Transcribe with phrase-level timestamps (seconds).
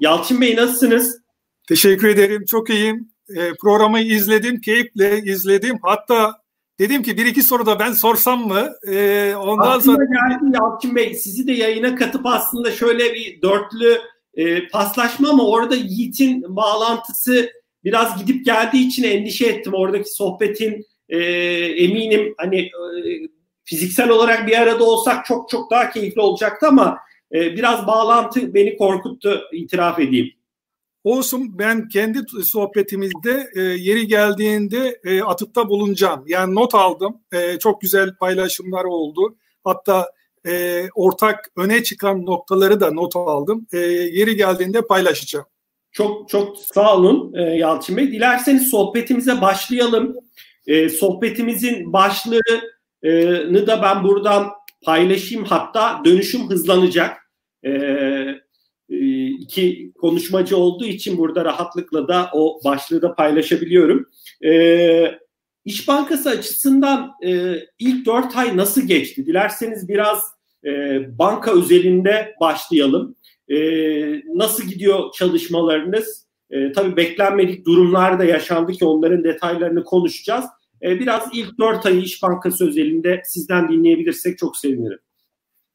[0.00, 1.18] Yalçın Bey nasılsınız?
[1.68, 2.44] Teşekkür ederim.
[2.44, 3.12] Çok iyiyim.
[3.36, 5.78] E, programı izledim, keyifle izledim.
[5.82, 6.34] Hatta
[6.78, 8.70] dedim ki bir iki soru da ben sorsam mı?
[8.88, 10.04] E, ondan aslında sonra...
[10.04, 11.14] geldi Yalçın Bey.
[11.14, 13.98] Sizi de yayına katıp aslında şöyle bir dörtlü
[14.34, 17.50] e, paslaşma ama orada Yiğit'in bağlantısı
[17.84, 19.74] biraz gidip geldiği için endişe ettim.
[19.74, 21.18] Oradaki sohbetin e,
[21.84, 22.70] eminim hani e,
[23.64, 26.98] fiziksel olarak bir arada olsak çok çok daha keyifli olacaktı ama
[27.32, 30.32] e, biraz bağlantı beni korkuttu itiraf edeyim.
[31.04, 36.24] Olsun ben kendi sohbetimizde e, yeri geldiğinde e, atıfta bulunacağım.
[36.26, 37.20] Yani not aldım.
[37.32, 39.36] E, çok güzel paylaşımlar oldu.
[39.64, 40.12] Hatta
[40.46, 43.66] e, ortak öne çıkan noktaları da not aldım.
[43.72, 45.46] E, yeri geldiğinde paylaşacağım.
[45.92, 48.12] Çok çok sağ olun e, Yalçın Bey.
[48.12, 50.16] Dilerseniz sohbetimize başlayalım.
[50.66, 54.50] E, sohbetimizin başlığını da ben buradan
[54.82, 55.44] paylaşayım.
[55.44, 57.27] Hatta dönüşüm hızlanacak.
[57.64, 57.70] E,
[58.90, 64.06] e, iki konuşmacı olduğu için burada rahatlıkla da o başlığı da paylaşabiliyorum.
[64.44, 65.18] E,
[65.64, 69.26] İş Bankası açısından e, ilk dört ay nasıl geçti?
[69.26, 70.22] Dilerseniz biraz
[70.64, 73.16] e, banka özelinde başlayalım.
[73.48, 73.56] E,
[74.34, 76.26] nasıl gidiyor çalışmalarınız?
[76.50, 80.44] E, tabii beklenmedik durumlar da yaşandı ki onların detaylarını konuşacağız.
[80.82, 84.98] E, biraz ilk dört ayı İş Bankası özelinde sizden dinleyebilirsek çok sevinirim.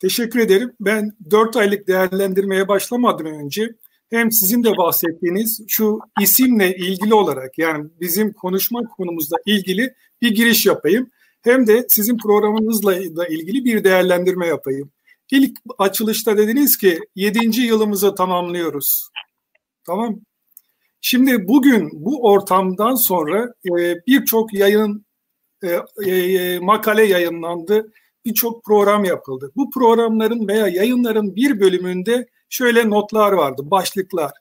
[0.03, 0.73] Teşekkür ederim.
[0.79, 3.75] Ben 4 aylık değerlendirmeye başlamadan önce
[4.09, 10.65] hem sizin de bahsettiğiniz şu isimle ilgili olarak yani bizim konuşma konumuzla ilgili bir giriş
[10.65, 11.09] yapayım.
[11.41, 14.91] Hem de sizin programınızla da ilgili bir değerlendirme yapayım.
[15.31, 17.61] İlk açılışta dediniz ki 7.
[17.61, 19.09] yılımızı tamamlıyoruz.
[19.85, 20.19] Tamam.
[21.01, 25.05] Şimdi bugün bu ortamdan sonra e, birçok yayın
[25.63, 25.79] e,
[26.11, 27.91] e, makale yayınlandı
[28.25, 29.51] birçok program yapıldı.
[29.55, 34.31] Bu programların veya yayınların bir bölümünde şöyle notlar vardı, başlıklar.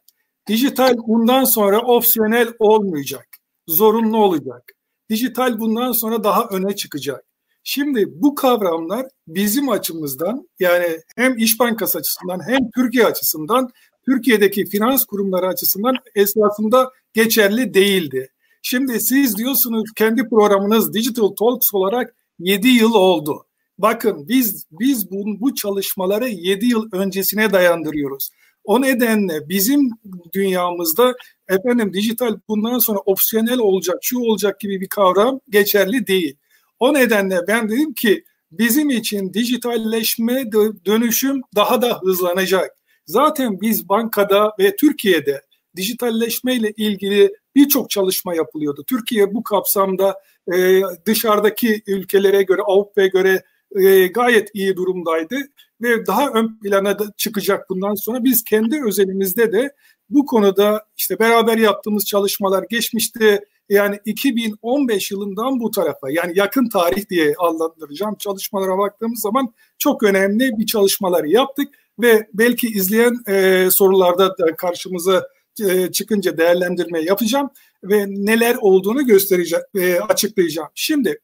[0.48, 3.28] Dijital bundan sonra opsiyonel olmayacak,
[3.66, 4.72] zorunlu olacak.
[5.10, 7.24] Dijital bundan sonra daha öne çıkacak.
[7.64, 13.70] Şimdi bu kavramlar bizim açımızdan yani hem İş Bankası açısından hem Türkiye açısından
[14.06, 18.28] Türkiye'deki finans kurumları açısından esasında geçerli değildi.
[18.62, 23.46] Şimdi siz diyorsunuz kendi programınız Digital Talks olarak 7 yıl oldu.
[23.78, 28.30] Bakın biz biz bu, bu çalışmaları 7 yıl öncesine dayandırıyoruz.
[28.64, 29.90] O nedenle bizim
[30.34, 31.14] dünyamızda
[31.48, 36.36] efendim dijital bundan sonra opsiyonel olacak, şu olacak gibi bir kavram geçerli değil.
[36.78, 40.52] O nedenle ben dedim ki bizim için dijitalleşme
[40.86, 42.70] dönüşüm daha da hızlanacak.
[43.06, 45.42] Zaten biz bankada ve Türkiye'de
[45.76, 48.84] dijitalleşme ile ilgili birçok çalışma yapılıyordu.
[48.86, 50.20] Türkiye bu kapsamda
[50.54, 53.42] e, dışarıdaki ülkelere göre, Avrupa'ya göre
[53.80, 55.36] e, gayet iyi durumdaydı
[55.82, 58.24] ve daha ön plana da çıkacak bundan sonra.
[58.24, 59.72] Biz kendi özelimizde de
[60.10, 67.08] bu konuda işte beraber yaptığımız çalışmalar geçmişte yani 2015 yılından bu tarafa yani yakın tarih
[67.10, 71.68] diye adlandıracağım çalışmalara baktığımız zaman çok önemli bir çalışmalar yaptık
[71.98, 75.28] ve belki izleyen e, sorularda da karşımıza
[75.60, 77.50] e, çıkınca değerlendirme yapacağım
[77.84, 80.68] ve neler olduğunu göstereceğim, e, açıklayacağım.
[80.74, 81.20] Şimdi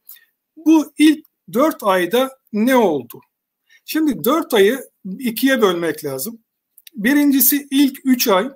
[0.56, 3.20] bu ilk 4 ayda ne oldu?
[3.84, 4.80] Şimdi 4 ayı
[5.18, 6.38] ikiye bölmek lazım.
[6.94, 8.50] Birincisi ilk 3 ay,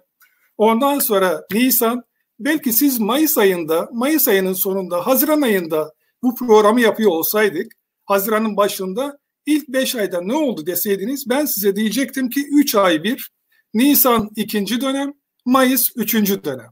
[0.59, 2.03] ondan sonra Nisan,
[2.39, 5.93] belki siz Mayıs ayında, Mayıs ayının sonunda, Haziran ayında
[6.23, 7.73] bu programı yapıyor olsaydık,
[8.05, 13.33] Haziran'ın başında ilk 5 ayda ne oldu deseydiniz ben size diyecektim ki 3 ay bir,
[13.75, 15.13] Nisan ikinci dönem,
[15.45, 16.71] Mayıs üçüncü dönem.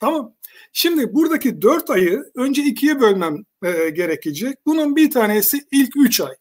[0.00, 0.35] Tamam.
[0.72, 4.66] Şimdi buradaki dört ayı önce ikiye bölmem e, gerekecek.
[4.66, 6.34] Bunun bir tanesi ilk üç ay.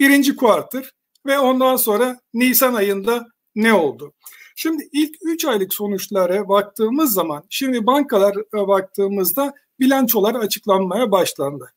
[0.00, 0.92] Birinci kuartır
[1.26, 4.12] ve ondan sonra Nisan ayında ne oldu?
[4.56, 11.72] Şimdi ilk üç aylık sonuçlara baktığımız zaman, şimdi bankalar baktığımızda bilançolar açıklanmaya başlandı.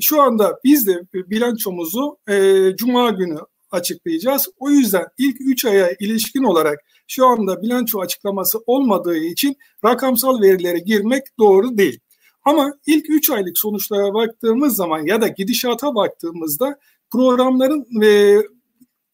[0.00, 3.38] Şu anda biz de bilançomuzu e, Cuma günü
[3.70, 4.48] açıklayacağız.
[4.58, 6.78] O yüzden ilk 3 aya ilişkin olarak
[7.08, 12.00] şu anda bilanço açıklaması olmadığı için rakamsal verilere girmek doğru değil.
[12.44, 16.78] Ama ilk 3 aylık sonuçlara baktığımız zaman ya da gidişata baktığımızda
[17.10, 18.42] programların ve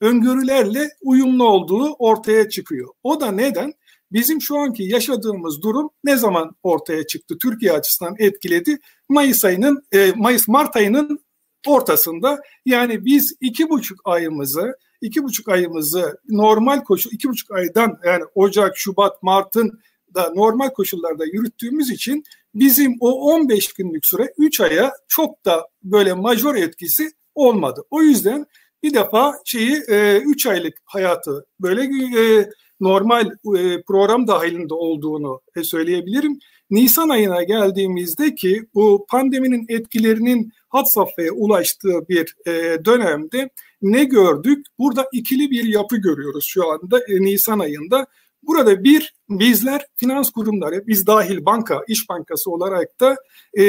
[0.01, 2.89] öngörülerle uyumlu olduğu ortaya çıkıyor.
[3.03, 3.73] O da neden?
[4.13, 7.39] Bizim şu anki yaşadığımız durum ne zaman ortaya çıktı?
[7.43, 8.79] Türkiye açısından etkiledi.
[9.09, 11.22] Mayıs ayının, e, Mayıs Mart ayının
[11.67, 12.41] ortasında.
[12.67, 18.77] Yani biz iki buçuk ayımızı iki buçuk ayımızı normal koşul, iki buçuk aydan yani Ocak,
[18.77, 19.81] Şubat, Mart'ın
[20.15, 22.25] da normal koşullarda yürüttüğümüz için
[22.55, 27.83] bizim o 15 günlük süre 3 aya çok da böyle majör etkisi olmadı.
[27.91, 28.47] O yüzden
[28.83, 32.51] bir defa şeyi 3 e, aylık hayatı böyle e,
[32.83, 33.27] normal
[33.57, 36.39] e, program dahilinde olduğunu e, söyleyebilirim.
[36.71, 43.51] Nisan ayına geldiğimizde ki bu pandeminin etkilerinin had safhaya ulaştığı bir e, dönemde
[43.83, 44.67] ne gördük?
[44.79, 48.07] Burada ikili bir yapı görüyoruz şu anda e, Nisan ayında.
[48.43, 53.17] Burada bir bizler finans kurumları, biz dahil banka, iş bankası olarak da
[53.55, 53.65] e,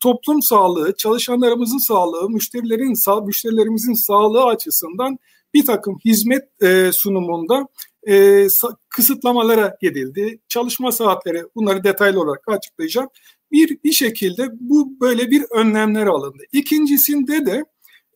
[0.00, 5.18] toplum sağlığı, çalışanlarımızın sağlığı, müşterilerin sağ, müşterilerimizin sağlığı açısından
[5.54, 7.68] bir takım hizmet e, sunumunda
[8.08, 8.46] e,
[8.88, 10.40] kısıtlamalara gidildi.
[10.48, 13.08] Çalışma saatleri bunları detaylı olarak açıklayacağım.
[13.52, 16.42] Bir, bir şekilde bu böyle bir önlemler alındı.
[16.52, 17.64] İkincisinde de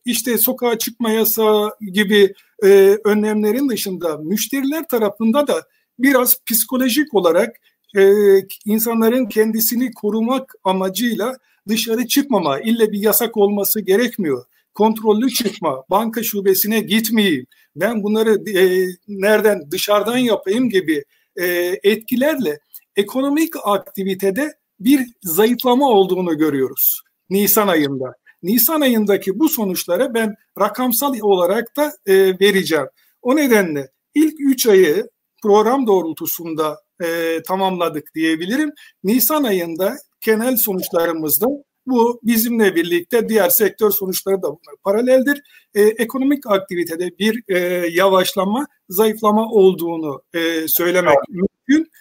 [0.05, 5.63] işte sokağa çıkma yasağı gibi e, önlemlerin dışında müşteriler tarafında da
[5.99, 7.55] biraz psikolojik olarak
[7.97, 8.13] e,
[8.65, 11.37] insanların kendisini korumak amacıyla
[11.67, 14.45] dışarı çıkmama, ille bir yasak olması gerekmiyor.
[14.77, 17.45] Kontrollü çıkma, banka şubesine gitmeyeyim,
[17.75, 21.03] ben bunları e, nereden dışarıdan yapayım gibi
[21.35, 21.45] e,
[21.83, 22.59] etkilerle
[22.95, 28.13] ekonomik aktivitede bir zayıflama olduğunu görüyoruz Nisan ayında.
[28.43, 32.87] Nisan ayındaki bu sonuçlara ben rakamsal olarak da e, vereceğim.
[33.21, 35.09] O nedenle ilk 3 ayı
[35.43, 38.71] program doğrultusunda e, tamamladık diyebilirim.
[39.03, 41.47] Nisan ayında genel sonuçlarımızda
[41.87, 44.47] bu bizimle birlikte diğer sektör sonuçları da
[44.83, 45.41] paraleldir.
[45.75, 47.57] E, ekonomik aktivitede bir e,
[47.87, 51.29] yavaşlama, zayıflama olduğunu e, söylemek evet.
[51.29, 51.91] mümkün.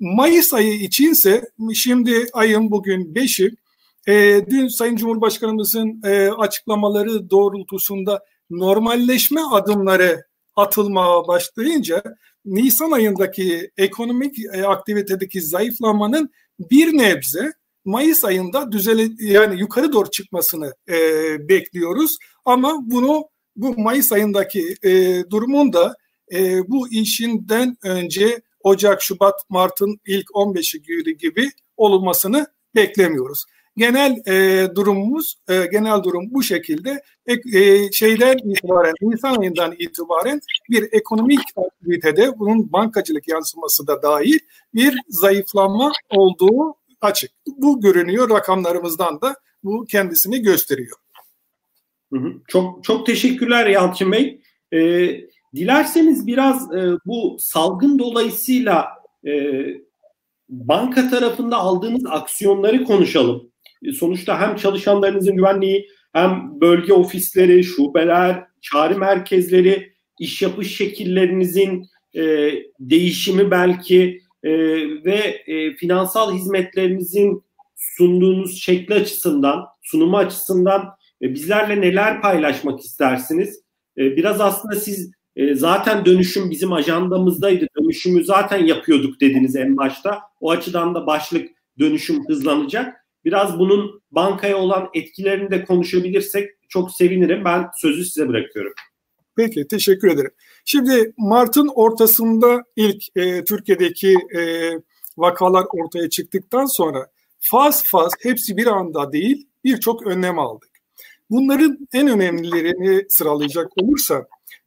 [0.00, 3.50] Mayıs ayı içinse şimdi ayın bugün 5'i
[4.08, 10.24] e, dün Sayın Cumhurbaşkanımızın e, açıklamaları doğrultusunda normalleşme adımları
[10.56, 12.02] atılmaya başlayınca
[12.44, 16.30] Nisan ayındaki ekonomik e, aktivitedeki zayıflamanın
[16.70, 17.52] bir nebze
[17.86, 20.98] Mayıs ayında düzele yani yukarı doğru çıkmasını e,
[21.48, 22.16] bekliyoruz.
[22.44, 23.24] Ama bunu
[23.56, 25.94] bu Mayıs ayındaki e, durumun da
[26.32, 33.44] e, bu işinden önce Ocak, Şubat, Mart'ın ilk 15'i günü gibi olmasını beklemiyoruz.
[33.76, 37.02] Genel e, durumumuz, e, genel durum bu şekilde.
[37.26, 40.40] E, e, şeyden itibaren, Nisan ayından itibaren
[40.70, 44.38] bir ekonomik aktivitede bunun bankacılık yansıması da dahil
[44.74, 47.30] bir zayıflama olduğu açık.
[47.46, 50.96] Bu görünüyor rakamlarımızdan da bu kendisini gösteriyor.
[52.48, 54.40] Çok çok teşekkürler Yalçın Bey.
[54.72, 54.78] E,
[55.54, 58.88] dilerseniz biraz e, bu salgın dolayısıyla
[59.26, 59.62] e,
[60.48, 63.52] banka tarafında aldığınız aksiyonları konuşalım.
[63.84, 72.52] E, sonuçta hem çalışanlarınızın güvenliği hem bölge ofisleri, şubeler, çağrı merkezleri, iş yapış şekillerinizin e,
[72.80, 74.50] değişimi belki e,
[75.04, 77.42] ve e, finansal hizmetlerinizin
[77.76, 83.62] sunduğunuz şekli açısından, sunumu açısından e, bizlerle neler paylaşmak istersiniz?
[83.98, 87.66] E, biraz aslında siz e, zaten dönüşüm bizim ajandamızdaydı.
[87.80, 90.20] Dönüşümü zaten yapıyorduk dediniz en başta.
[90.40, 91.48] O açıdan da başlık
[91.78, 93.06] dönüşüm hızlanacak.
[93.24, 97.44] Biraz bunun bankaya olan etkilerini de konuşabilirsek çok sevinirim.
[97.44, 98.72] Ben sözü size bırakıyorum.
[99.36, 100.30] Peki teşekkür ederim.
[100.64, 104.72] Şimdi Mart'ın ortasında ilk e, Türkiye'deki e,
[105.16, 107.06] vakalar ortaya çıktıktan sonra
[107.40, 110.70] faz faz hepsi bir anda değil birçok önlem aldık.
[111.30, 114.24] Bunların en önemlilerini sıralayacak olursam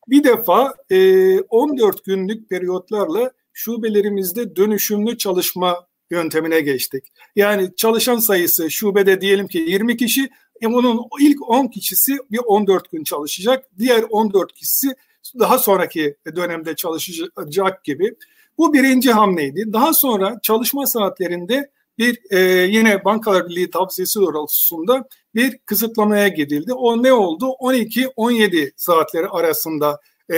[0.08, 7.04] bir defa e, 14 günlük periyotlarla şubelerimizde dönüşümlü çalışma yöntemine geçtik.
[7.36, 10.30] Yani çalışan sayısı şubede diyelim ki 20 kişi
[10.62, 13.66] e onun ilk 10 kişisi bir 14 gün çalışacak.
[13.78, 14.96] Diğer 14 kişisi
[15.40, 18.16] daha sonraki dönemde çalışacak gibi.
[18.58, 19.74] Bu birinci hamleydi.
[19.74, 26.74] Daha sonra çalışma saatlerinde bir e, yine Bankalar Birliği tavsiyesi doğrultusunda bir kısıtlamaya gidildi.
[26.74, 27.46] O ne oldu?
[27.46, 30.00] 12-17 saatleri arasında
[30.34, 30.38] e,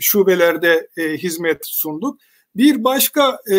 [0.00, 2.18] şubelerde e, hizmet sunduk.
[2.56, 3.56] Bir başka e,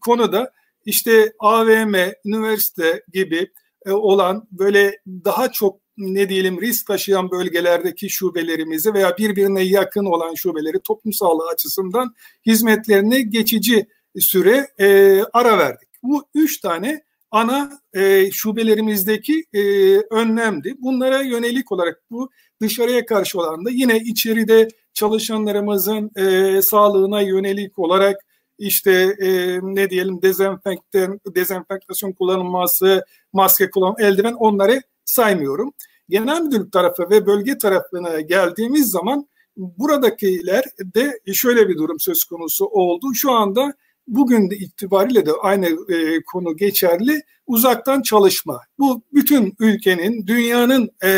[0.00, 0.52] konuda
[0.84, 3.50] işte AVM, üniversite gibi
[3.92, 10.80] olan böyle daha çok ne diyelim risk taşıyan bölgelerdeki şubelerimizi veya birbirine yakın olan şubeleri
[10.80, 12.14] toplum sağlığı açısından
[12.46, 13.86] hizmetlerine geçici
[14.18, 15.88] süre e, ara verdik.
[16.02, 19.62] Bu üç tane ana e, şubelerimizdeki e,
[19.98, 20.74] önlemdi.
[20.78, 22.30] Bunlara yönelik olarak bu
[22.60, 28.16] dışarıya karşı olan da yine içeride çalışanlarımızın e, sağlığına yönelik olarak
[28.58, 35.72] işte e, ne diyelim dezenfektan, dezenfektasyon kullanılması, maske kullanım, eldiven onları saymıyorum.
[36.08, 42.64] Genel müdürlük tarafı ve bölge tarafına geldiğimiz zaman buradakiler de şöyle bir durum söz konusu
[42.64, 43.14] oldu.
[43.14, 43.74] Şu anda
[44.06, 47.22] bugün de itibariyle de aynı e, konu geçerli.
[47.46, 48.60] Uzaktan çalışma.
[48.78, 51.08] Bu bütün ülkenin, dünyanın e,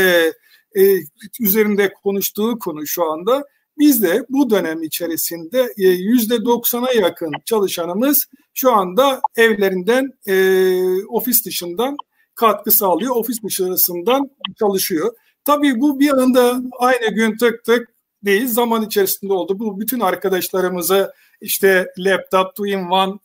[0.76, 0.82] e,
[1.40, 3.44] üzerinde konuştuğu konu şu anda
[3.80, 10.34] Biz de bu dönem içerisinde e, yüzde doksana yakın çalışanımız şu anda evlerinden, e,
[11.04, 11.96] ofis dışından
[12.34, 13.16] katkı sağlıyor.
[13.16, 15.14] Ofis dışarısından çalışıyor.
[15.44, 17.88] Tabii bu bir anda aynı gün tık tık
[18.24, 19.58] değil zaman içerisinde oldu.
[19.58, 23.18] Bu bütün arkadaşlarımıza işte laptop, two-in-one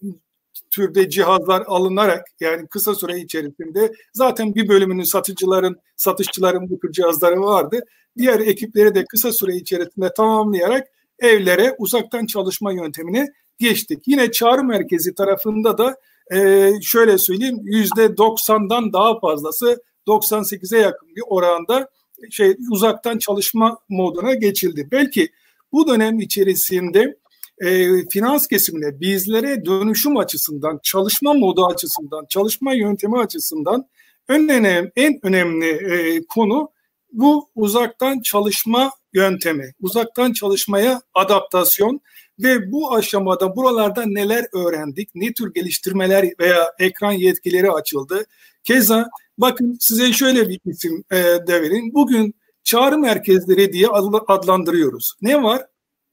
[0.72, 7.42] türde cihazlar alınarak yani kısa süre içerisinde zaten bir bölümünün satıcıların, satışçıların bu tür cihazları
[7.42, 7.80] vardı.
[8.18, 10.88] Diğer ekipleri de kısa süre içerisinde tamamlayarak
[11.20, 13.28] evlere uzaktan çalışma yöntemine
[13.60, 14.04] geçtik.
[14.08, 15.98] Yine çağrı merkezi tarafında da
[16.34, 21.90] e, şöyle söyleyeyim yüzde 90'dan daha fazlası 98'e yakın bir oranda
[22.32, 24.88] şey uzaktan çalışma moduna geçildi.
[24.92, 25.30] Belki
[25.72, 27.18] bu dönem içerisinde
[27.62, 33.86] e, finans kesimine bizlere dönüşüm açısından, çalışma modu açısından, çalışma yöntemi açısından
[34.30, 36.70] en önemli, en önemli e, konu
[37.16, 42.02] bu uzaktan çalışma yöntemi, uzaktan çalışmaya adaptasyon
[42.40, 48.26] ve bu aşamada buralarda neler öğrendik, ne tür geliştirmeler veya ekran yetkileri açıldı.
[48.64, 51.94] Keza bakın size şöyle bir isim e, de vereyim.
[51.94, 53.88] Bugün çağrı merkezleri diye
[54.28, 55.14] adlandırıyoruz.
[55.22, 55.66] Ne var?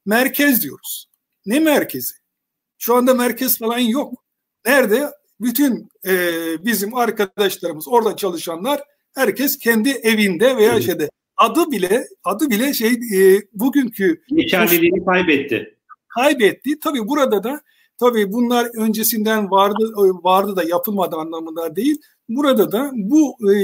[0.05, 1.09] Merkez diyoruz.
[1.45, 2.13] Ne merkezi?
[2.77, 4.13] Şu anda merkez falan yok.
[4.65, 5.09] Nerede?
[5.41, 6.13] Bütün e,
[6.65, 8.83] bizim arkadaşlarımız, orada çalışanlar
[9.15, 10.83] herkes kendi evinde veya evet.
[10.83, 11.09] şeyde.
[11.37, 15.77] Adı bile adı bile şey e, bugünkü geçerliliğini kaybetti.
[16.07, 16.79] Kaybetti.
[16.83, 17.61] Tabii burada da
[17.99, 19.91] tabii bunlar öncesinden vardı
[20.23, 21.97] vardı da yapılmadı anlamında değil.
[22.29, 23.55] Burada da bu e,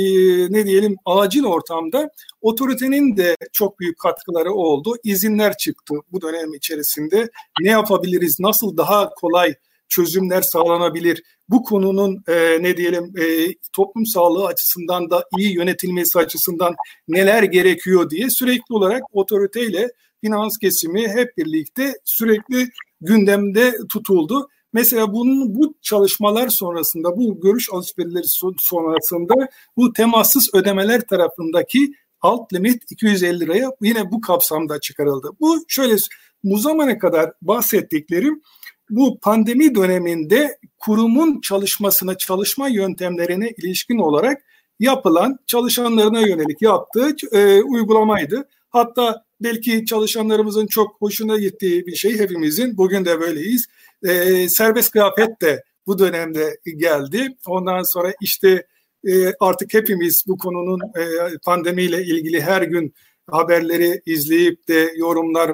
[0.53, 2.09] ne diyelim acil ortamda
[2.41, 4.95] otoritenin de çok büyük katkıları oldu.
[5.03, 7.29] İzinler çıktı bu dönem içerisinde.
[7.61, 8.39] Ne yapabiliriz?
[8.39, 9.55] Nasıl daha kolay
[9.89, 11.23] çözümler sağlanabilir?
[11.49, 16.75] Bu konunun e, ne diyelim e, toplum sağlığı açısından da iyi yönetilmesi açısından
[17.07, 19.89] neler gerekiyor diye sürekli olarak otoriteyle
[20.21, 22.67] finans kesimi hep birlikte sürekli
[23.01, 24.49] gündemde tutuldu.
[24.73, 29.33] Mesela bunun bu çalışmalar sonrasında, bu görüş alışverişleri sonrasında
[29.77, 35.29] bu temassız ödemeler tarafındaki alt limit 250 liraya yine bu kapsamda çıkarıldı.
[35.39, 35.95] Bu şöyle
[36.43, 38.41] bu zamana kadar bahsettiklerim
[38.89, 44.41] bu pandemi döneminde kurumun çalışmasına, çalışma yöntemlerine ilişkin olarak
[44.79, 48.47] yapılan çalışanlarına yönelik yaptığı e, uygulamaydı.
[48.69, 52.77] Hatta belki çalışanlarımızın çok hoşuna gittiği bir şey hepimizin.
[52.77, 53.65] Bugün de böyleyiz.
[54.03, 57.27] E, serbest kıyafet de bu dönemde geldi.
[57.47, 58.65] Ondan sonra işte
[59.07, 61.03] e, artık hepimiz bu konunun e,
[61.45, 62.93] pandemiyle ilgili her gün
[63.27, 65.53] haberleri izleyip de yorumlar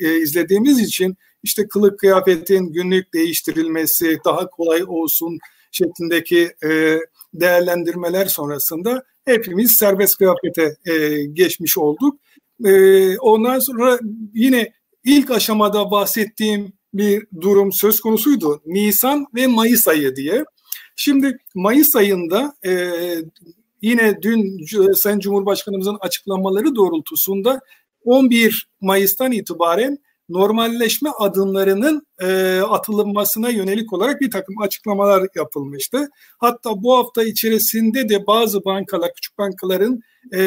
[0.00, 1.16] e, izlediğimiz için
[1.46, 5.38] işte kılık kıyafetin günlük değiştirilmesi daha kolay olsun
[5.72, 6.98] şeklindeki e,
[7.34, 12.20] değerlendirmeler sonrasında hepimiz serbest kıyafete e, geçmiş olduk.
[12.64, 13.98] E, ondan sonra
[14.34, 14.72] yine
[15.04, 18.62] ilk aşamada bahsettiğim bir durum söz konusuydu.
[18.66, 20.44] Nisan ve Mayıs ayı diye.
[20.96, 22.90] Şimdi Mayıs ayında e,
[23.82, 27.60] yine dün Sayın Cumhurbaşkanımızın açıklamaları doğrultusunda
[28.04, 36.08] 11 Mayıs'tan itibaren normalleşme adımlarının e, atılmasına yönelik olarak bir takım açıklamalar yapılmıştı.
[36.38, 40.00] Hatta bu hafta içerisinde de bazı bankalar, küçük bankaların
[40.34, 40.40] e,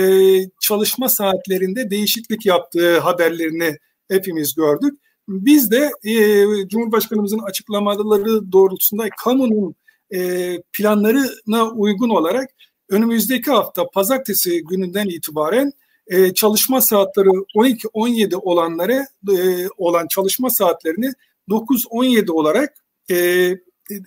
[0.61, 4.93] çalışma saatlerinde değişiklik yaptığı haberlerini hepimiz gördük.
[5.27, 9.75] Biz de e, Cumhurbaşkanımızın açıklamaları doğrultusunda kamunun
[10.13, 12.49] e, planlarına uygun olarak
[12.89, 15.71] önümüzdeki hafta pazartesi gününden itibaren
[16.09, 21.11] e, çalışma saatleri 12-17 olanlara e, olan çalışma saatlerini
[21.49, 22.73] 9-17 olarak
[23.11, 23.49] e,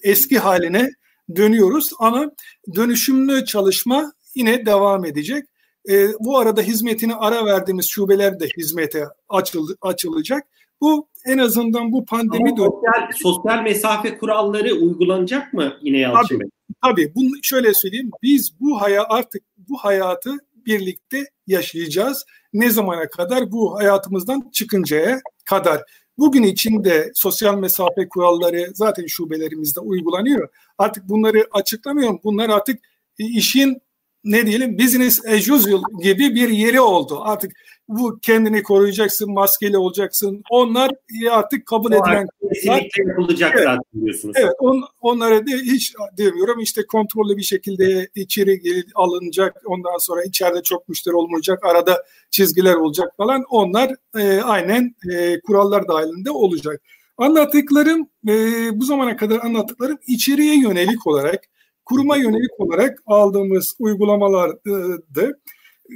[0.02, 0.90] eski haline
[1.36, 2.30] dönüyoruz ama
[2.74, 5.44] dönüşümlü çalışma yine devam edecek.
[5.90, 10.42] E, bu arada hizmetini ara verdiğimiz şubeler de hizmete açıl, açılacak.
[10.80, 16.48] Bu en azından bu pandemi Ama sosyal, sosyal mesafe kuralları uygulanacak mı yine Yalçın Bey?
[16.84, 17.12] Tabii.
[17.14, 18.10] Bunu şöyle söyleyeyim.
[18.22, 20.30] Biz bu haya artık bu hayatı
[20.66, 22.24] birlikte yaşayacağız.
[22.52, 23.52] Ne zamana kadar?
[23.52, 25.82] Bu hayatımızdan çıkıncaya kadar.
[26.18, 30.48] Bugün içinde sosyal mesafe kuralları zaten şubelerimizde uygulanıyor.
[30.78, 32.20] Artık bunları açıklamıyorum.
[32.24, 32.80] Bunlar artık
[33.18, 33.82] işin
[34.24, 37.20] ne diyelim business as usual gibi bir yeri oldu.
[37.22, 37.52] Artık
[37.98, 40.42] bu kendini koruyacaksın, maskeli olacaksın.
[40.50, 40.90] Onlar
[41.30, 44.36] artık kabul o edilen kesinlikle yapılacak evet, zaten diyorsunuz.
[44.38, 46.60] Evet, on, onlara de hiç demiyorum.
[46.60, 48.60] İşte kontrollü bir şekilde içeri
[48.94, 49.62] alınacak.
[49.64, 51.64] Ondan sonra içeride çok müşteri olmayacak.
[51.64, 53.44] Arada çizgiler olacak falan.
[53.50, 56.82] Onlar e, aynen e, kurallar dahilinde olacak.
[57.16, 58.34] Anlattıklarım e,
[58.80, 61.40] bu zamana kadar anlattıklarım içeriye yönelik olarak
[61.84, 65.40] kuruma yönelik olarak aldığımız uygulamalardı.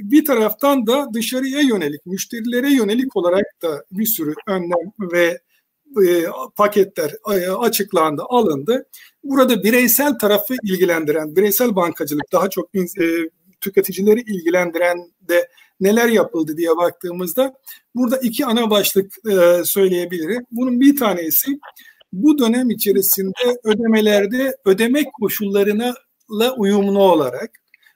[0.03, 5.39] Bir taraftan da dışarıya yönelik, müşterilere yönelik olarak da bir sürü önlem ve
[6.05, 6.25] e,
[6.55, 8.85] paketler e, açıklandı, alındı.
[9.23, 12.81] Burada bireysel tarafı ilgilendiren, bireysel bankacılık daha çok e,
[13.61, 15.49] tüketicileri ilgilendiren de
[15.79, 17.53] neler yapıldı diye baktığımızda
[17.95, 20.45] burada iki ana başlık e, söyleyebilirim.
[20.51, 21.59] Bunun bir tanesi
[22.13, 25.95] bu dönem içerisinde ödemelerde ödeme koşullarına
[26.57, 27.51] uyumlu olarak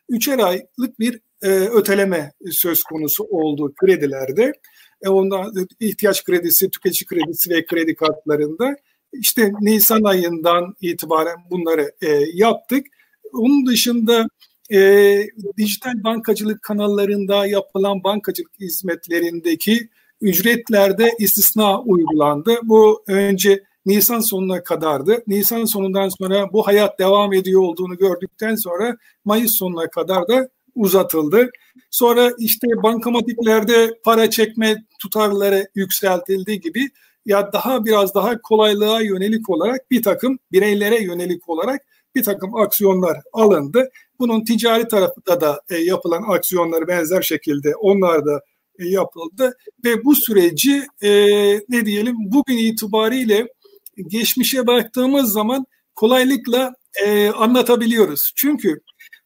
[0.09, 4.53] üçer aylık bir e, öteleme söz konusu oldu kredilerde.
[5.01, 8.75] E, ondan ihtiyaç kredisi, tüketici kredisi ve kredi kartlarında
[9.13, 12.85] işte Nisan ayından itibaren bunları e, yaptık.
[13.33, 14.25] Onun dışında
[14.73, 14.79] e,
[15.57, 19.89] dijital bankacılık kanallarında yapılan bankacılık hizmetlerindeki
[20.21, 22.55] ücretlerde istisna uygulandı.
[22.63, 25.23] Bu önce Nisan sonuna kadardı.
[25.27, 31.49] Nisan sonundan sonra bu hayat devam ediyor olduğunu gördükten sonra Mayıs sonuna kadar da uzatıldı.
[31.89, 36.89] Sonra işte bankamatiklerde para çekme tutarları yükseltildi gibi
[37.25, 41.81] ya daha biraz daha kolaylığa yönelik olarak bir takım bireylere yönelik olarak
[42.15, 43.89] bir takım aksiyonlar alındı.
[44.19, 48.41] Bunun ticari tarafında da e, yapılan aksiyonlar benzer şekilde onlar da
[48.79, 51.11] e, yapıldı ve bu süreci e,
[51.69, 53.47] ne diyelim bugün itibariyle
[54.07, 56.73] geçmişe baktığımız zaman kolaylıkla
[57.05, 58.33] e, anlatabiliyoruz.
[58.35, 58.81] Çünkü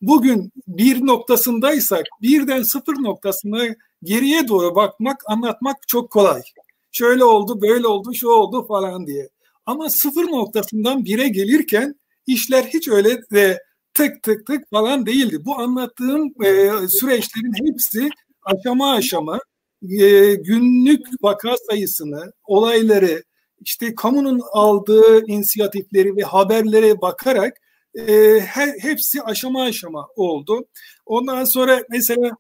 [0.08, 3.64] bugün bir noktasındaysak birden sıfır noktasına
[4.04, 6.42] geriye doğru bakmak, anlatmak çok kolay.
[6.92, 9.30] Şöyle oldu, böyle oldu, şu oldu falan diye.
[9.66, 11.96] Ama sıfır noktasından bire gelirken
[12.28, 15.46] işler hiç öyle de tık tık tık falan değildi.
[15.46, 18.10] Bu anlattığım e, süreçlerin hepsi
[18.44, 19.40] aşama aşama
[19.84, 23.24] e, günlük vaka sayısını, olayları,
[23.62, 27.58] işte kamunun aldığı inisiyatifleri ve haberlere bakarak
[27.96, 30.66] e, her, hepsi aşama aşama oldu.
[31.06, 32.32] Ondan sonra mesela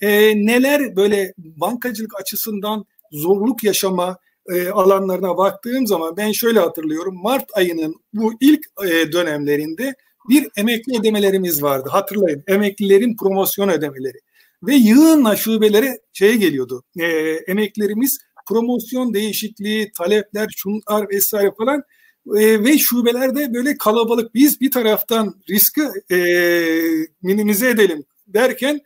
[0.00, 4.18] e, neler böyle bankacılık açısından zorluk yaşama
[4.52, 7.22] e, alanlarına baktığım zaman ben şöyle hatırlıyorum.
[7.22, 9.94] Mart ayının bu ilk e, dönemlerinde
[10.28, 11.88] bir emekli ödemelerimiz vardı.
[11.92, 14.18] Hatırlayın emeklilerin promosyon ödemeleri.
[14.62, 16.84] Ve yığınla şubelere şey geliyordu.
[17.00, 17.06] E,
[17.48, 21.82] emeklilerimiz promosyon değişikliği, talepler, şunlar vesaire falan
[22.36, 24.34] e, ve şubelerde böyle kalabalık.
[24.34, 26.18] Biz bir taraftan riski e,
[27.22, 28.80] minimize edelim derken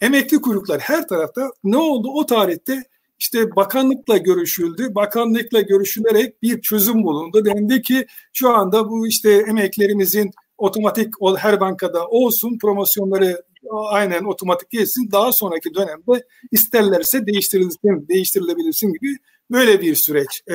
[0.00, 2.82] emekli kuyruklar her tarafta ne oldu o tarihte
[3.18, 4.94] işte bakanlıkla görüşüldü.
[4.94, 7.44] Bakanlıkla görüşülerek bir çözüm bulundu.
[7.44, 15.08] Dendi ki şu anda bu işte emeklerimizin otomatik her bankada olsun promosyonları aynen otomatik gelsin.
[15.12, 19.16] Daha sonraki dönemde isterlerse değiştirilsin, değiştirilebilirsin gibi
[19.50, 20.54] böyle bir süreç e,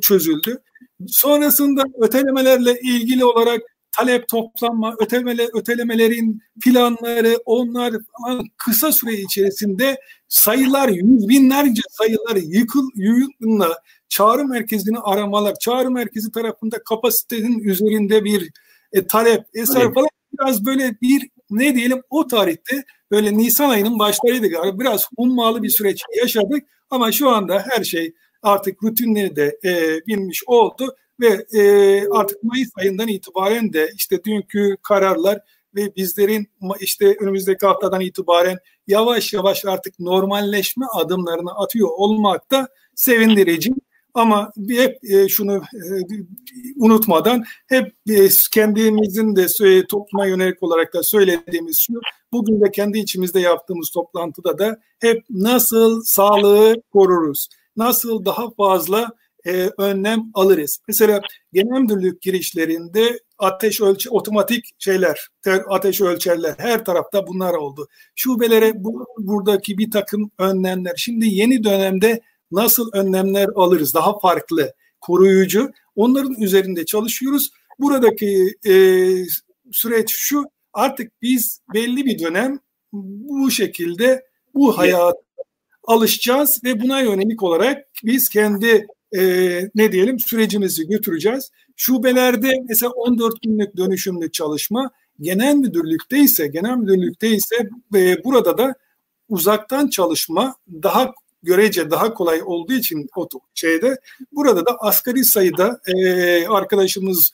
[0.00, 0.62] çözüldü.
[1.08, 3.60] Sonrasında ötelemelerle ilgili olarak
[3.92, 12.88] talep toplanma, ötemele, ötelemelerin planları, onlar falan kısa süre içerisinde sayılar, yüz binlerce sayılar yıkıl,
[12.94, 18.50] yığınla çağrı merkezini aramalar, çağrı merkezi tarafında kapasitenin üzerinde bir
[18.92, 19.94] e, talep, eser evet.
[19.94, 24.80] falan biraz böyle bir ne diyelim o tarihte böyle Nisan ayının başlarıydı galiba.
[24.80, 30.42] Biraz hummalı bir süreç yaşadık ama şu anda her şey artık rutinleri de e, binmiş
[30.46, 35.40] oldu ve e, artık Mayıs ayından itibaren de işte dünkü kararlar
[35.74, 36.48] ve bizlerin
[36.80, 43.72] işte önümüzdeki haftadan itibaren yavaş yavaş artık normalleşme adımlarını atıyor olmakta sevindirici.
[44.14, 45.90] Ama hep e, şunu e,
[46.76, 49.46] unutmadan hep e, kendimizin de
[49.86, 51.92] topluma yönelik olarak da söylediğimiz şu,
[52.32, 59.10] bugün de kendi içimizde yaptığımız toplantıda da hep nasıl sağlığı koruruz, nasıl daha fazla
[59.78, 60.78] önlem alırız.
[60.88, 61.20] Mesela
[61.52, 65.28] genel müdürlük girişlerinde ateş ölçü otomatik şeyler,
[65.68, 67.88] ateş ölçerler her tarafta bunlar oldu.
[68.14, 70.92] Şubelere bu, buradaki bir takım önlemler.
[70.96, 72.20] Şimdi yeni dönemde
[72.52, 77.50] nasıl önlemler alırız daha farklı, koruyucu onların üzerinde çalışıyoruz.
[77.78, 78.74] Buradaki e,
[79.72, 82.58] süreç şu artık biz belli bir dönem
[82.92, 85.14] bu şekilde bu hayat
[85.90, 89.20] alışacağız ve buna yönelik olarak biz kendi e,
[89.74, 91.50] ne diyelim sürecimizi götüreceğiz.
[91.76, 97.56] Şubelerde mesela 14 günlük dönüşümlü çalışma genel müdürlükte ise genel müdürlükte ise
[97.94, 98.74] e, burada da
[99.28, 103.96] uzaktan çalışma daha görece daha kolay olduğu için o şeyde
[104.32, 107.30] burada da asgari sayıda e, arkadaşımız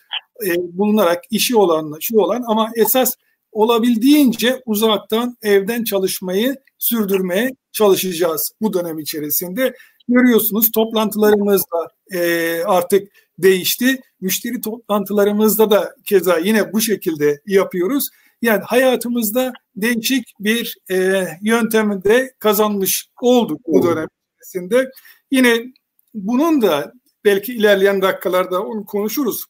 [0.47, 3.15] e, bulunarak işi olan, şu olan ama esas
[3.53, 9.75] olabildiğince uzaktan evden çalışmayı sürdürmeye çalışacağız bu dönem içerisinde.
[10.09, 13.09] Görüyorsunuz toplantılarımız da e, artık
[13.39, 14.01] değişti.
[14.21, 18.09] Müşteri toplantılarımızda da keza yine bu şekilde yapıyoruz.
[18.43, 24.91] Yani hayatımızda değişik bir e, yöntemde kazanmış olduk bu dönem içerisinde.
[25.31, 25.65] Yine
[26.15, 26.93] bunun da
[27.25, 29.45] belki ilerleyen dakikalarda onu konuşuruz.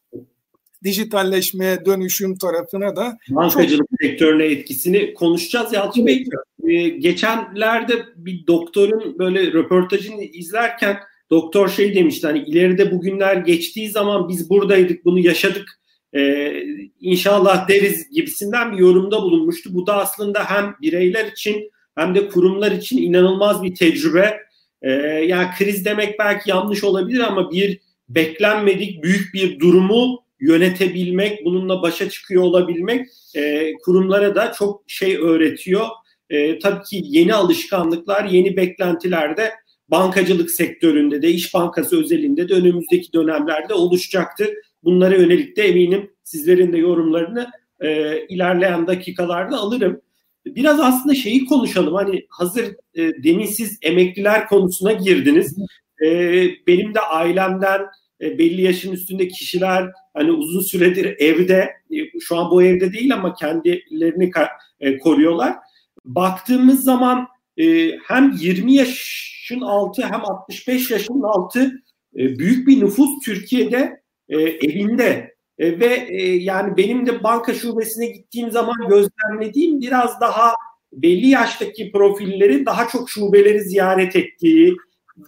[0.85, 4.01] Dijitalleşmeye, dönüşüm tarafına da bankacılık çok...
[4.01, 5.73] sektörüne etkisini konuşacağız.
[5.73, 6.25] Yalçın Bey,
[6.67, 10.99] e, geçenlerde bir doktorun böyle röportajını izlerken
[11.31, 15.81] doktor şey demişti hani ileride bugünler geçtiği zaman biz buradaydık bunu yaşadık
[16.17, 16.53] e,
[17.01, 19.75] inşallah deriz gibisinden bir yorumda bulunmuştu.
[19.75, 24.39] Bu da aslında hem bireyler için hem de kurumlar için inanılmaz bir tecrübe.
[24.83, 24.91] E,
[25.27, 32.11] yani kriz demek belki yanlış olabilir ama bir beklenmedik büyük bir durumu yönetebilmek, bununla başa
[32.11, 35.87] çıkıyor olabilmek e, kurumlara da çok şey öğretiyor.
[36.31, 39.53] E, tabii ki yeni alışkanlıklar, yeni beklentiler de
[39.89, 44.49] bankacılık sektöründe de, iş bankası özelinde de önümüzdeki dönemlerde oluşacaktır.
[44.85, 50.01] Bunlara yönelik de eminim sizlerin de yorumlarını e, ilerleyen dakikalarda alırım.
[50.47, 51.95] Biraz aslında şeyi konuşalım.
[51.95, 55.57] Hani hazır e, demin siz emekliler konusuna girdiniz.
[56.05, 56.09] E,
[56.67, 57.81] benim de ailemden
[58.21, 63.15] e, belli yaşın üstünde kişiler hani uzun süredir evde, e, şu an bu evde değil
[63.15, 64.31] ama kendilerini
[64.81, 65.55] e, koruyorlar.
[66.07, 71.83] Baktığımız zaman e, hem 20 yaşın altı hem 65 yaşın altı
[72.17, 78.07] e, büyük bir nüfus Türkiye'de e, evinde e, ve e, yani benim de banka şubesine
[78.07, 80.55] gittiğim zaman gözlemlediğim biraz daha
[80.93, 84.77] belli yaştaki profillerin daha çok şubeleri ziyaret ettiği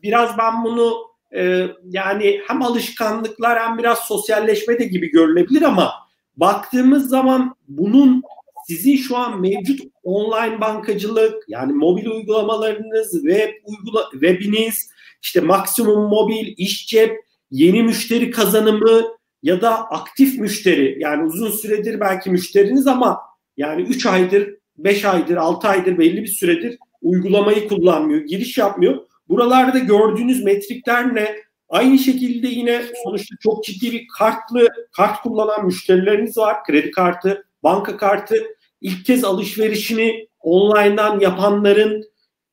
[0.02, 0.94] biraz ben bunu
[1.36, 5.92] e, yani hem alışkanlıklar hem biraz sosyalleşme de gibi görülebilir ama
[6.36, 8.22] baktığımız zaman bunun
[8.66, 14.90] sizin şu an mevcut online bankacılık yani mobil uygulamalarınız, web uygula webiniz,
[15.22, 17.16] işte maksimum mobil, iş cep,
[17.50, 19.02] yeni müşteri kazanımı
[19.42, 23.20] ya da aktif müşteri yani uzun süredir belki müşteriniz ama
[23.56, 29.06] yani 3 aydır, 5 aydır, 6 aydır belli bir süredir uygulamayı kullanmıyor, giriş yapmıyor.
[29.28, 31.36] Buralarda gördüğünüz metrikler ne?
[31.68, 36.64] Aynı şekilde yine sonuçta çok ciddi bir kartlı kart kullanan müşterileriniz var.
[36.64, 38.34] Kredi kartı, banka kartı.
[38.80, 42.04] İlk kez alışverişini online'dan yapanların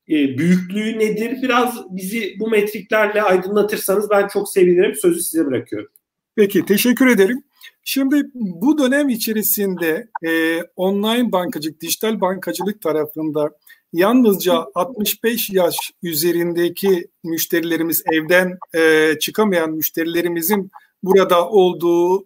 [0.10, 1.42] e, büyüklüğü nedir?
[1.42, 4.96] Biraz bizi bu metriklerle aydınlatırsanız ben çok sevinirim.
[4.96, 5.90] Sözü size bırakıyorum.
[6.36, 7.44] Peki teşekkür ederim.
[7.84, 13.50] Şimdi bu dönem içerisinde e, online bankacılık, dijital bankacılık tarafında
[13.94, 20.72] yalnızca 65 yaş üzerindeki müşterilerimiz evden e, çıkamayan müşterilerimizin
[21.04, 22.26] burada olduğunu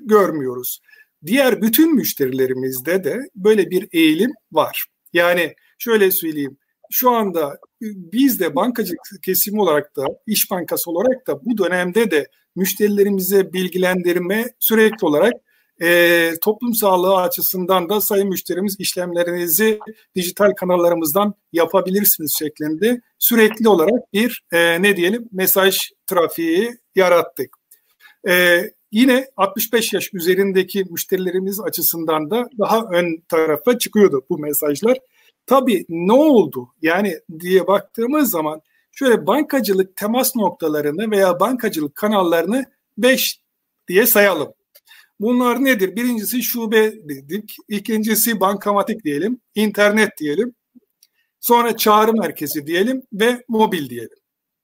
[0.00, 0.80] görmüyoruz.
[1.26, 4.86] Diğer bütün müşterilerimizde de böyle bir eğilim var.
[5.12, 6.58] Yani şöyle söyleyeyim.
[6.90, 12.26] Şu anda biz de bankacılık kesimi olarak da, iş bankası olarak da bu dönemde de
[12.56, 15.32] müşterilerimize bilgilendirme sürekli olarak
[15.82, 19.78] e, toplum sağlığı açısından da sayın müşterimiz işlemlerinizi
[20.14, 27.56] dijital kanallarımızdan yapabilirsiniz şeklinde sürekli olarak bir e, ne diyelim mesaj trafiği yarattık.
[28.28, 34.98] E, yine 65 yaş üzerindeki müşterilerimiz açısından da daha ön tarafa çıkıyordu bu mesajlar.
[35.46, 36.68] Tabii ne oldu?
[36.82, 42.64] Yani diye baktığımız zaman şöyle bankacılık temas noktalarını veya bankacılık kanallarını
[42.98, 43.40] 5
[43.88, 44.52] diye sayalım.
[45.20, 45.96] Bunlar nedir?
[45.96, 50.54] Birincisi şube dedik, ikincisi bankamatik diyelim, internet diyelim,
[51.40, 54.18] sonra çağrı merkezi diyelim ve mobil diyelim.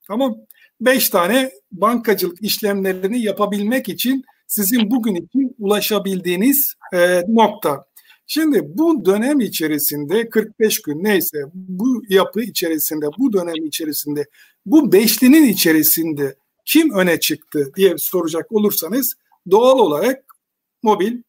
[0.07, 0.37] Tamam.
[0.81, 7.85] Beş tane bankacılık işlemlerini yapabilmek için sizin bugün için ulaşabildiğiniz e, nokta.
[8.27, 14.25] Şimdi bu dönem içerisinde 45 gün neyse bu yapı içerisinde bu dönem içerisinde
[14.67, 19.15] bu beşlinin içerisinde kim öne çıktı diye soracak olursanız
[19.51, 20.25] doğal olarak
[20.83, 21.23] mobil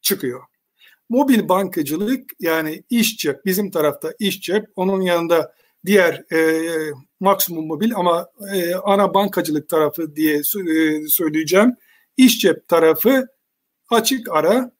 [0.00, 0.42] çıkıyor.
[1.08, 5.54] Mobil bankacılık yani iş cep bizim tarafta iş cep onun yanında
[5.88, 10.42] diğer e, maksimum mobil ama e, ana bankacılık tarafı diye e,
[11.08, 11.76] söyleyeceğim.
[12.16, 13.26] İş cep tarafı
[13.90, 14.70] açık ara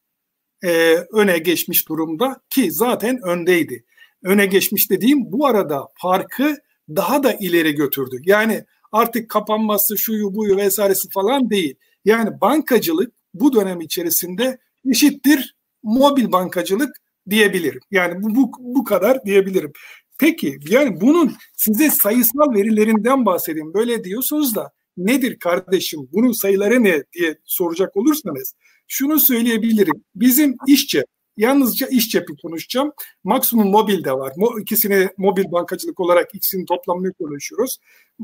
[0.63, 3.85] e, öne geçmiş durumda ki zaten öndeydi.
[4.23, 6.57] Öne geçmiş dediğim bu arada farkı
[6.89, 8.21] daha da ileri götürdü.
[8.25, 11.75] Yani artık kapanması şuyu buyu vesairesi falan değil.
[12.05, 14.57] Yani bankacılık bu dönem içerisinde
[14.89, 16.95] eşittir mobil bankacılık
[17.29, 17.81] diyebilirim.
[17.91, 19.71] Yani bu, bu, bu kadar diyebilirim.
[20.19, 23.73] Peki yani bunun size sayısal verilerinden bahsedeyim.
[23.73, 28.55] Böyle diyorsunuz da nedir kardeşim bunun sayıları ne diye soracak olursanız
[28.87, 30.03] şunu söyleyebilirim.
[30.15, 31.05] Bizim işçe
[31.37, 32.91] yalnızca iş cepi konuşacağım.
[33.23, 34.33] Maksimum mobil de var.
[34.37, 37.77] Mo, ikisini mobil bankacılık olarak ikisini toplamını konuşuyoruz.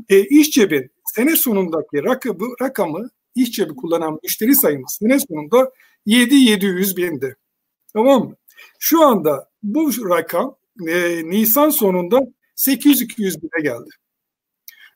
[0.08, 5.70] E, iş cebin sene sonundaki rakamı, rakamı iş cebi kullanan müşteri sayımız sene sonunda
[6.06, 7.36] 7-700 bindi.
[7.92, 8.36] Tamam mı?
[8.78, 10.56] Şu anda bu rakam
[10.88, 12.20] e, Nisan sonunda
[12.56, 13.90] 800-200 bine geldi.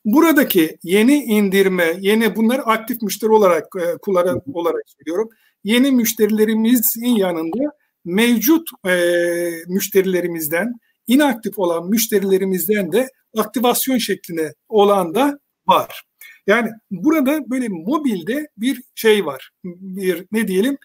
[0.04, 5.28] Buradaki yeni indirme, yeni bunlar aktif müşteri olarak e, kullanan olarak söylüyorum.
[5.64, 7.72] Yeni müşterilerimizin yanında
[8.04, 8.94] mevcut e,
[9.68, 10.74] müşterilerimizden,
[11.06, 16.02] inaktif olan müşterilerimizden de aktivasyon şeklinde olan da var.
[16.46, 19.50] Yani burada böyle mobilde bir şey var.
[19.64, 20.78] Bir ne diyelim?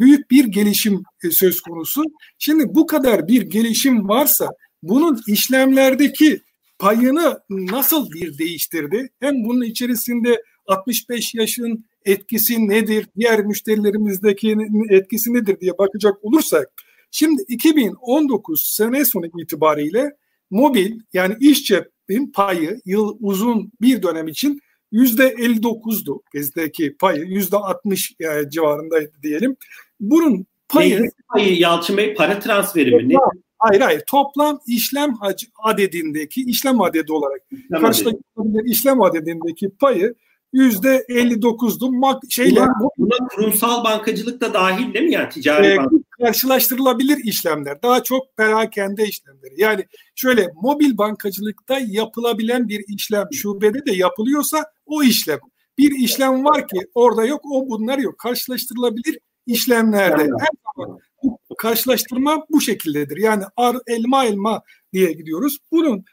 [0.00, 2.02] Büyük bir gelişim e, söz konusu.
[2.38, 4.48] Şimdi bu kadar bir gelişim varsa
[4.82, 6.40] bunun işlemlerdeki
[6.78, 9.10] payını nasıl bir değiştirdi?
[9.20, 13.06] Hem bunun içerisinde 65 yaşın etkisi nedir?
[13.16, 14.56] Diğer müşterilerimizdeki
[14.90, 16.72] etkisi nedir diye bakacak olursak
[17.10, 20.10] şimdi 2019 sene sonu itibariyle
[20.50, 24.60] mobil yani iş cebin payı yıl uzun bir dönem için
[24.92, 29.56] 59'du gezdeki payı yüzde 60 yani civarındaydı diyelim.
[30.00, 33.08] Bunun payı, payı Yalçın Bey para transferi mi?
[33.08, 33.14] Ne?
[33.58, 35.14] Hayır hayır toplam işlem
[35.62, 37.40] adedindeki işlem adedi olarak
[37.80, 38.18] karşıdaki
[38.64, 40.14] işlem adedindeki payı
[40.52, 41.98] yüzde 59'du.
[41.98, 45.92] Mak şeyle buna, buna kurumsal bankacılık da dahil değil mi yani ticari e, bank?
[46.10, 47.82] Karşılaştırılabilir işlemler.
[47.82, 49.54] Daha çok perakende işlemleri.
[49.56, 55.38] Yani şöyle mobil bankacılıkta yapılabilen bir işlem şubede de yapılıyorsa o işlem.
[55.78, 58.18] Bir işlem var ki orada yok o bunlar yok.
[58.18, 60.22] Karşılaştırılabilir işlemlerde.
[60.22, 63.16] Her zaman bu karşılaştırma bu şekildedir.
[63.16, 65.58] Yani ar, elma elma diye gidiyoruz.
[65.72, 66.04] Bunun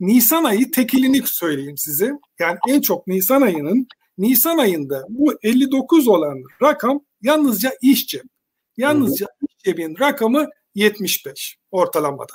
[0.00, 2.12] Nisan ayı tekilini söyleyeyim size.
[2.40, 3.86] Yani en çok Nisan ayının
[4.18, 8.24] Nisan ayında bu 59 olan rakam yalnızca iş cep.
[8.76, 12.32] Yalnızca iş cebin rakamı 75 ortalamada.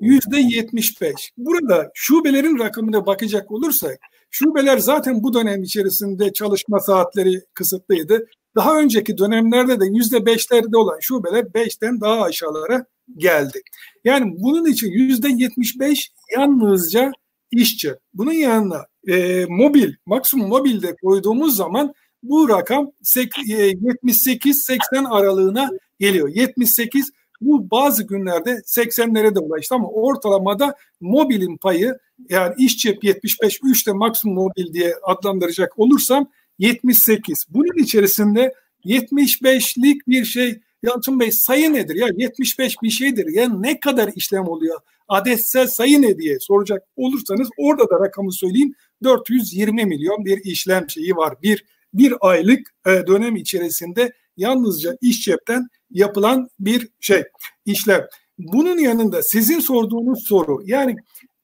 [0.00, 1.32] Yüzde 75.
[1.36, 3.98] Burada şubelerin rakamına bakacak olursak
[4.30, 8.26] şubeler zaten bu dönem içerisinde çalışma saatleri kısıtlıydı.
[8.56, 12.84] Daha önceki dönemlerde de yüzde beşlerde olan şubeler beşten daha aşağılara
[13.16, 13.62] geldi.
[14.04, 17.12] Yani bunun için yüzde yetmiş beş yalnızca
[17.50, 17.94] işçi.
[18.14, 26.28] Bunun yanına e, mobil, maksimum mobilde koyduğumuz zaman bu rakam 78-80 e, aralığına geliyor.
[26.28, 31.98] 78 bu bazı günlerde 80'lere de ulaştı ama ortalamada mobilin payı
[32.28, 37.46] yani iş cep 75, 3'te maksimum mobil diye adlandıracak olursam 78.
[37.50, 41.94] Bunun içerisinde 75'lik bir şey Yalçın Bey sayı nedir?
[41.94, 43.26] Ya 75 bir şeydir.
[43.32, 44.80] Ya ne kadar işlem oluyor?
[45.08, 48.74] Adetsel sayı ne diye soracak olursanız orada da rakamı söyleyeyim.
[49.04, 51.34] 420 milyon bir işlem şeyi var.
[51.42, 57.24] Bir bir aylık e, dönem içerisinde yalnızca iş cepten yapılan bir şey
[57.64, 58.06] işlem.
[58.38, 60.96] Bunun yanında sizin sorduğunuz soru yani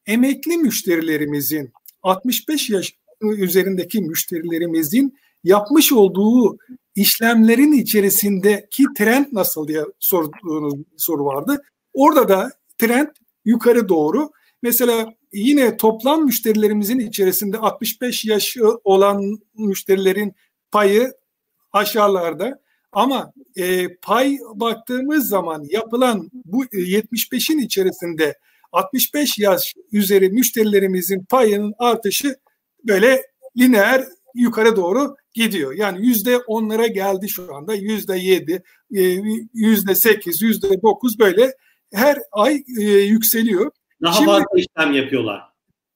[0.07, 6.59] emekli müşterilerimizin 65 yaş üzerindeki müşterilerimizin yapmış olduğu
[6.95, 11.63] işlemlerin içerisindeki trend nasıl diye sorduğunuz soru vardı.
[11.93, 13.09] Orada da trend
[13.45, 14.31] yukarı doğru.
[14.63, 20.35] Mesela yine toplam müşterilerimizin içerisinde 65 yaş olan müşterilerin
[20.71, 21.13] payı
[21.73, 22.66] aşağılarda.
[22.93, 28.39] Ama e, pay baktığımız zaman yapılan bu 75'in içerisinde
[28.73, 32.37] 65 yaş üzeri müşterilerimizin payının artışı
[32.85, 33.23] böyle
[33.59, 35.73] lineer yukarı doğru gidiyor.
[35.73, 38.63] Yani yüzde onlara geldi şu anda yüzde yedi,
[38.95, 39.03] e,
[39.55, 41.53] yüzde sekiz, yüzde dokuz böyle
[41.93, 43.71] her ay e, yükseliyor.
[44.03, 45.43] Daha Şimdi, fazla işlem yapıyorlar.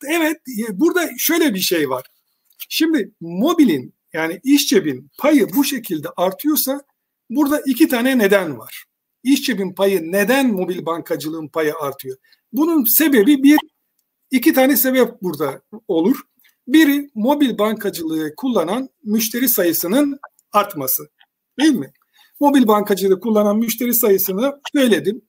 [0.08, 0.36] Evet
[0.68, 2.06] e, burada şöyle bir şey var.
[2.68, 6.80] Şimdi mobilin yani iş cebin payı bu şekilde artıyorsa
[7.30, 8.84] burada iki tane neden var.
[9.22, 12.16] İş cebin payı neden mobil bankacılığın payı artıyor?
[12.52, 13.58] Bunun sebebi bir
[14.30, 16.20] iki tane sebep burada olur.
[16.68, 20.20] Biri mobil bankacılığı kullanan müşteri sayısının
[20.52, 21.08] artması.
[21.60, 21.92] Değil mi?
[22.40, 25.22] Mobil bankacılığı kullanan müşteri sayısını söyledim.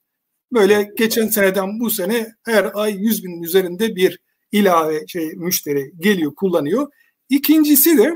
[0.54, 4.20] Böyle geçen seneden bu sene her ay 100 bin üzerinde bir
[4.52, 6.88] ilave şey müşteri geliyor, kullanıyor.
[7.30, 8.13] İkincisi de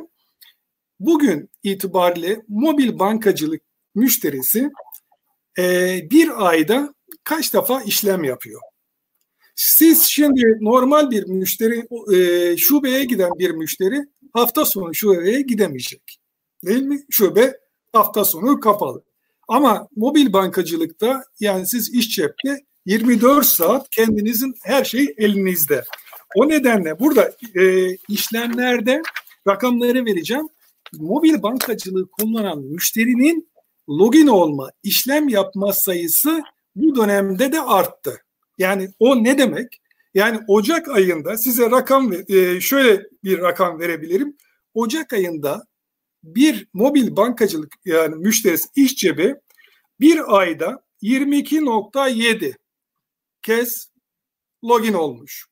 [0.99, 3.61] bugün itibariyle mobil bankacılık
[3.95, 4.71] müşterisi
[5.57, 8.61] e, bir ayda kaç defa işlem yapıyor?
[9.55, 16.19] Siz şimdi normal bir müşteri, e, şubeye giden bir müşteri hafta sonu şubeye gidemeyecek.
[16.65, 17.05] Değil mi?
[17.09, 17.59] Şube
[17.93, 19.03] hafta sonu kapalı.
[19.47, 25.83] Ama mobil bankacılıkta yani siz iş cepte 24 saat kendinizin her şey elinizde.
[26.35, 29.01] O nedenle burada e, işlemlerde
[29.47, 30.47] rakamları vereceğim.
[30.93, 33.49] Mobil bankacılığı kullanan müşterinin
[33.89, 36.43] login olma, işlem yapma sayısı
[36.75, 38.21] bu dönemde de arttı.
[38.57, 39.81] Yani o ne demek?
[40.13, 44.37] Yani Ocak ayında size rakam e, şöyle bir rakam verebilirim.
[44.73, 45.67] Ocak ayında
[46.23, 49.35] bir mobil bankacılık yani müşterisi iş cebi
[49.99, 52.53] bir ayda 22.7
[53.41, 53.91] kez
[54.63, 55.47] login olmuş.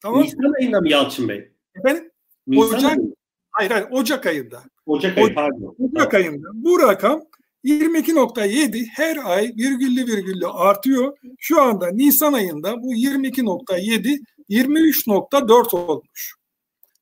[0.00, 0.22] Tamam.
[0.22, 1.52] Nisan ayında mı Yalçın Bey?
[1.74, 2.10] Efendim?
[2.46, 3.14] Nisan Ocak, ayında.
[3.50, 4.62] Hayır hayır Ocak ayında.
[4.86, 5.76] Ocak ayı pardon.
[5.78, 6.48] Ocak ayında.
[6.54, 7.22] Bu rakam
[7.64, 11.18] 22.7 her ay virgüllü virgüllü artıyor.
[11.38, 16.34] Şu anda Nisan ayında bu 22.7 23.4 olmuş.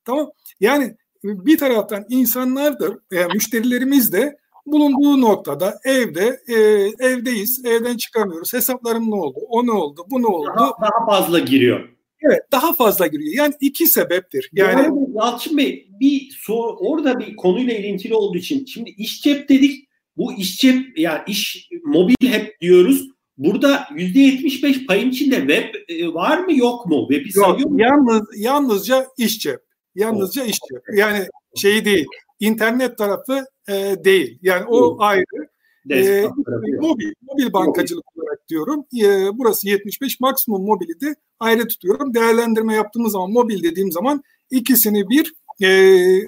[0.04, 0.30] Tamam.
[0.60, 6.54] Yani bir taraftan insanlar da yani müşterilerimiz de bulunduğu noktada evde e,
[7.06, 8.52] evdeyiz, evden çıkamıyoruz.
[8.52, 9.38] Hesaplarım ne oldu?
[9.48, 10.04] O ne oldu?
[10.10, 10.48] Bu ne oldu?
[10.56, 11.88] Daha, daha fazla giriyor.
[12.22, 13.34] Evet, daha fazla giriyor.
[13.34, 14.50] Yani iki sebeptir.
[14.52, 19.48] Yani yani, Yalçın Bey bir soru orada bir konuyla ilintili olduğu için şimdi iş cep
[19.48, 19.88] dedik.
[20.16, 23.08] Bu iş cep yani iş mobil hep diyoruz.
[23.38, 27.06] Burada yüzde 75 payın içinde web e, var mı yok mu?
[27.10, 27.80] Web'i yok, mu?
[27.80, 29.60] Yalnız, yalnızca iş cep.
[29.94, 30.46] Yalnızca oh.
[30.46, 30.82] iş cep.
[30.98, 31.26] Yani
[31.56, 32.06] şey değil.
[32.40, 34.38] İnternet tarafı e, değil.
[34.42, 35.48] Yani o ayrı.
[35.90, 36.24] E,
[36.80, 38.04] mobil, mobil bankacılık.
[38.28, 38.84] Olarak diyorum.
[39.02, 42.14] E, burası 75 maksimum mobili de ayrı tutuyorum.
[42.14, 46.26] Değerlendirme yaptığımız zaman mobil dediğim zaman ikisini bir e, e,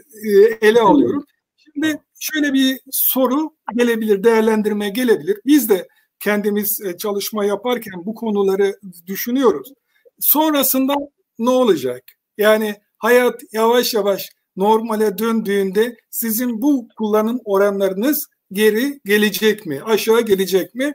[0.61, 1.25] ele alıyorum.
[1.57, 5.39] Şimdi şöyle bir soru gelebilir, değerlendirme gelebilir.
[5.47, 5.89] Biz de
[6.21, 9.73] kendimiz e, çalışma yaparken bu konuları düşünüyoruz.
[10.21, 10.95] Sonrasında
[11.39, 12.03] ne olacak?
[12.39, 19.83] Yani hayat yavaş yavaş normale döndüğünde sizin bu kullanım oranlarınız geri gelecek mi?
[19.85, 20.93] Aşağı gelecek mi?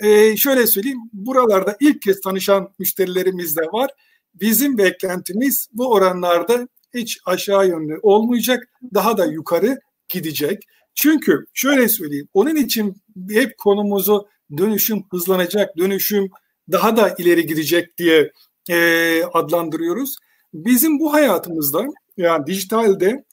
[0.00, 3.90] Ee, şöyle söyleyeyim, buralarda ilk kez tanışan müşterilerimiz de var.
[4.34, 10.62] Bizim beklentimiz bu oranlarda hiç aşağı yönlü olmayacak, daha da yukarı gidecek.
[10.94, 12.96] Çünkü şöyle söyleyeyim, onun için
[13.30, 14.26] hep konumuzu
[14.58, 16.30] dönüşüm hızlanacak, dönüşüm
[16.72, 18.32] daha da ileri gidecek diye
[18.70, 20.16] e, adlandırıyoruz.
[20.54, 21.84] Bizim bu hayatımızda
[22.16, 23.24] yani dijitalde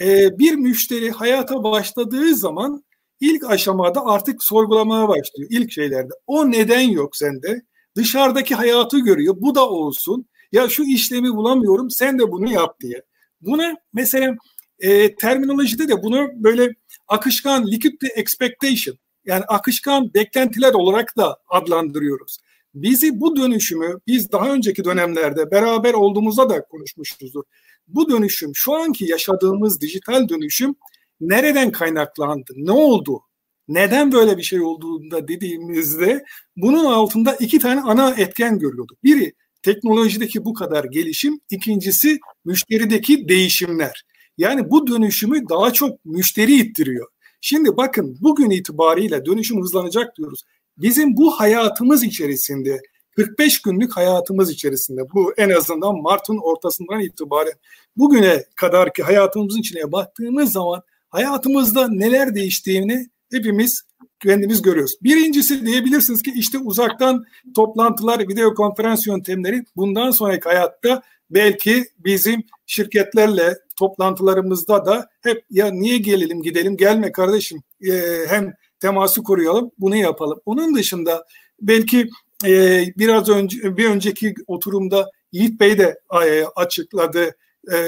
[0.00, 2.83] e, bir müşteri hayata başladığı zaman
[3.20, 6.12] ilk aşamada artık sorgulamaya başlıyor ilk şeylerde.
[6.26, 7.62] O neden yok sende?
[7.96, 9.34] Dışarıdaki hayatı görüyor.
[9.38, 10.26] Bu da olsun.
[10.52, 13.02] Ya şu işlemi bulamıyorum sen de bunu yap diye.
[13.40, 14.36] Buna mesela
[14.78, 16.68] e, terminolojide de bunu böyle
[17.08, 22.38] akışkan liquid expectation yani akışkan beklentiler olarak da adlandırıyoruz.
[22.74, 27.42] Bizi bu dönüşümü biz daha önceki dönemlerde beraber olduğumuzda da konuşmuşuzdur.
[27.88, 30.74] Bu dönüşüm şu anki yaşadığımız dijital dönüşüm
[31.20, 32.52] nereden kaynaklandı?
[32.56, 33.20] Ne oldu?
[33.68, 36.24] Neden böyle bir şey olduğunda dediğimizde
[36.56, 39.04] bunun altında iki tane ana etken görüyorduk.
[39.04, 44.04] Biri teknolojideki bu kadar gelişim, ikincisi müşterideki değişimler.
[44.38, 47.08] Yani bu dönüşümü daha çok müşteri ittiriyor.
[47.40, 50.42] Şimdi bakın bugün itibariyle dönüşüm hızlanacak diyoruz.
[50.78, 52.80] Bizim bu hayatımız içerisinde
[53.16, 57.54] 45 günlük hayatımız içerisinde bu en azından Mart'ın ortasından itibaren
[57.96, 60.82] bugüne kadar ki hayatımızın içine baktığımız zaman
[61.14, 63.82] hayatımızda neler değiştiğini hepimiz
[64.22, 64.96] kendimiz görüyoruz.
[65.02, 67.24] Birincisi diyebilirsiniz ki işte uzaktan
[67.56, 75.98] toplantılar, video konferans yöntemleri bundan sonraki hayatta belki bizim şirketlerle toplantılarımızda da hep ya niye
[75.98, 80.40] gelelim gidelim gelme kardeşim ee, hem teması koruyalım bunu yapalım.
[80.46, 81.24] Onun dışında
[81.60, 82.08] belki
[82.46, 87.36] e, biraz önce bir önceki oturumda Yiğit Bey de e, açıkladı
[87.72, 87.78] e,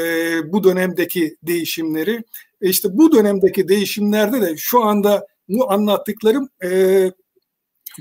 [0.52, 2.22] bu dönemdeki değişimleri.
[2.62, 7.10] E işte bu dönemdeki değişimlerde de şu anda bu anlattıklarım e,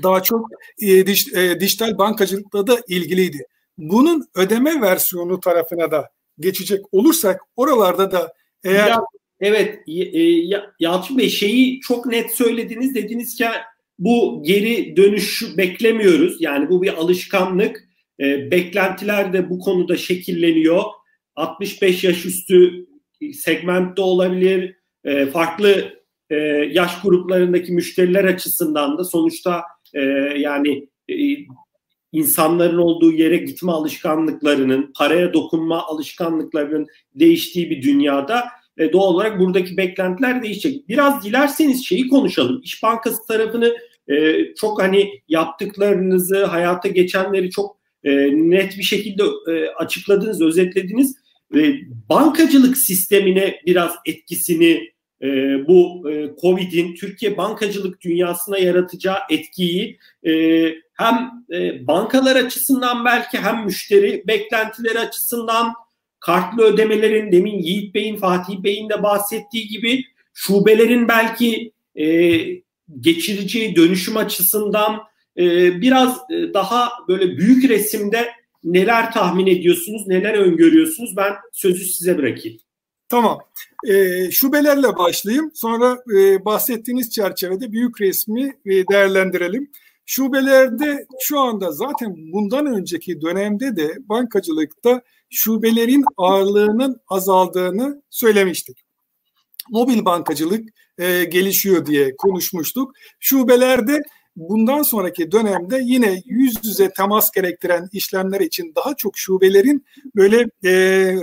[0.02, 0.48] daha çok
[0.82, 3.46] e, diş, e, dijital bankacılıkla da ilgiliydi.
[3.78, 8.32] Bunun ödeme versiyonu tarafına da geçecek olursak oralarda da
[8.64, 9.00] eğer ya,
[9.40, 10.22] evet e,
[10.80, 13.46] Yalçın Bey şeyi çok net söylediniz dediniz ki
[13.98, 16.36] bu geri dönüş beklemiyoruz.
[16.40, 17.86] Yani bu bir alışkanlık.
[18.20, 20.82] E, beklentiler de bu konuda şekilleniyor.
[21.36, 22.86] 65 yaş üstü
[23.34, 24.76] segmentte olabilir.
[25.04, 25.96] E, farklı
[26.30, 26.36] e,
[26.72, 29.62] yaş gruplarındaki müşteriler açısından da sonuçta
[29.94, 30.00] e,
[30.38, 31.14] yani e,
[32.12, 38.44] insanların olduğu yere gitme alışkanlıklarının, paraya dokunma alışkanlıklarının değiştiği bir dünyada
[38.78, 40.88] e, doğal olarak buradaki beklentiler değişecek.
[40.88, 42.60] Biraz dilerseniz şeyi konuşalım.
[42.64, 43.76] İş Bankası tarafını
[44.08, 51.16] e, çok hani yaptıklarınızı, hayata geçenleri çok e, net bir şekilde e, açıkladınız, özetlediniz.
[52.08, 55.26] Bankacılık sistemine biraz etkisini e,
[55.68, 60.32] bu e, Covid'in Türkiye bankacılık dünyasına yaratacağı etkiyi e,
[60.94, 65.74] hem e, bankalar açısından belki hem müşteri beklentileri açısından
[66.20, 72.06] kartlı ödemelerin demin Yiğit Bey'in, Fatih Bey'in de bahsettiği gibi şubelerin belki e,
[73.00, 75.00] geçireceği dönüşüm açısından
[75.38, 75.44] e,
[75.80, 78.30] biraz e, daha böyle büyük resimde
[78.66, 81.16] neler tahmin ediyorsunuz, neler öngörüyorsunuz?
[81.16, 82.58] Ben sözü size bırakayım.
[83.08, 83.40] Tamam.
[83.88, 85.50] E, şubelerle başlayayım.
[85.54, 89.70] Sonra e, bahsettiğiniz çerçevede büyük resmi e, değerlendirelim.
[90.06, 98.78] Şubelerde şu anda zaten bundan önceki dönemde de bankacılıkta şubelerin ağırlığının azaldığını söylemiştik.
[99.70, 102.92] Mobil bankacılık e, gelişiyor diye konuşmuştuk.
[103.20, 104.02] Şubelerde
[104.36, 110.72] bundan sonraki dönemde yine yüz yüze temas gerektiren işlemler için daha çok şubelerin böyle e,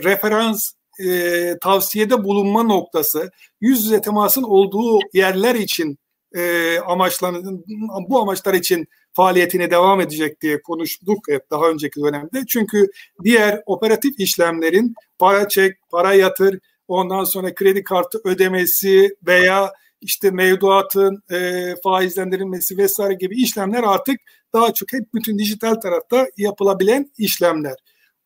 [0.03, 5.97] referans e, tavsiyede bulunma noktası, yüz yüze temasın olduğu yerler için
[6.35, 7.63] e, amaçlanan
[8.09, 12.43] bu amaçlar için faaliyetine devam edecek diye konuştuk hep daha önceki dönemde.
[12.47, 12.87] Çünkü
[13.23, 19.73] diğer operatif işlemlerin para çek, para yatır, ondan sonra kredi kartı ödemesi veya
[20.03, 24.19] işte mevduatın e, faizlendirilmesi vesaire gibi işlemler artık
[24.53, 27.75] daha çok hep bütün dijital tarafta yapılabilen işlemler.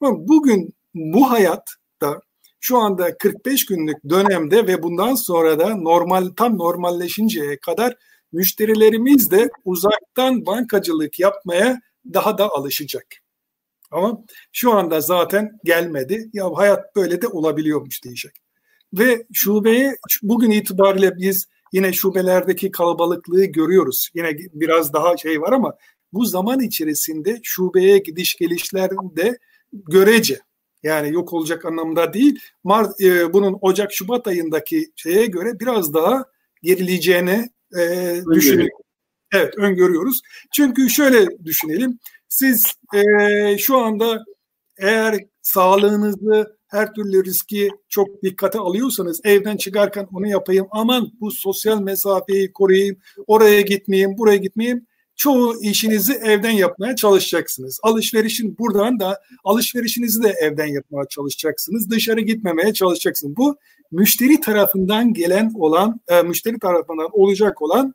[0.01, 2.21] Bugün bu hayatta
[2.59, 7.95] şu anda 45 günlük dönemde ve bundan sonra da normal tam normalleşinceye kadar
[8.31, 11.81] müşterilerimiz de uzaktan bankacılık yapmaya
[12.13, 13.05] daha da alışacak.
[13.91, 16.29] Ama şu anda zaten gelmedi.
[16.33, 18.31] Ya hayat böyle de olabiliyormuş diyecek.
[18.93, 24.09] Ve şubeye bugün itibariyle biz yine şubelerdeki kalabalıklığı görüyoruz.
[24.13, 25.73] Yine biraz daha şey var ama
[26.13, 29.37] bu zaman içerisinde şubeye gidiş gelişlerinde
[29.73, 30.39] görece
[30.83, 32.39] yani yok olacak anlamda değil.
[32.63, 36.25] Mart, e, bunun Ocak Şubat ayındaki şeye göre biraz daha
[36.63, 37.49] gerileyeceğini
[37.79, 38.81] e, düşünüyoruz.
[39.33, 40.21] Evet öngörüyoruz.
[40.55, 41.99] Çünkü şöyle düşünelim.
[42.29, 42.65] Siz
[42.95, 44.23] e, şu anda
[44.77, 45.15] eğer
[45.47, 52.53] sağlığınızı her türlü riski çok dikkate alıyorsanız evden çıkarken onu yapayım aman bu sosyal mesafeyi
[52.53, 57.79] koruyayım oraya gitmeyeyim buraya gitmeyeyim çoğu işinizi evden yapmaya çalışacaksınız.
[57.83, 61.89] Alışverişin buradan da alışverişinizi de evden yapmaya çalışacaksınız.
[61.89, 63.37] Dışarı gitmemeye çalışacaksınız.
[63.37, 63.57] Bu
[63.91, 67.93] müşteri tarafından gelen olan, e, müşteri tarafından olacak olan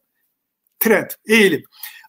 [0.80, 1.62] trend, eğilim.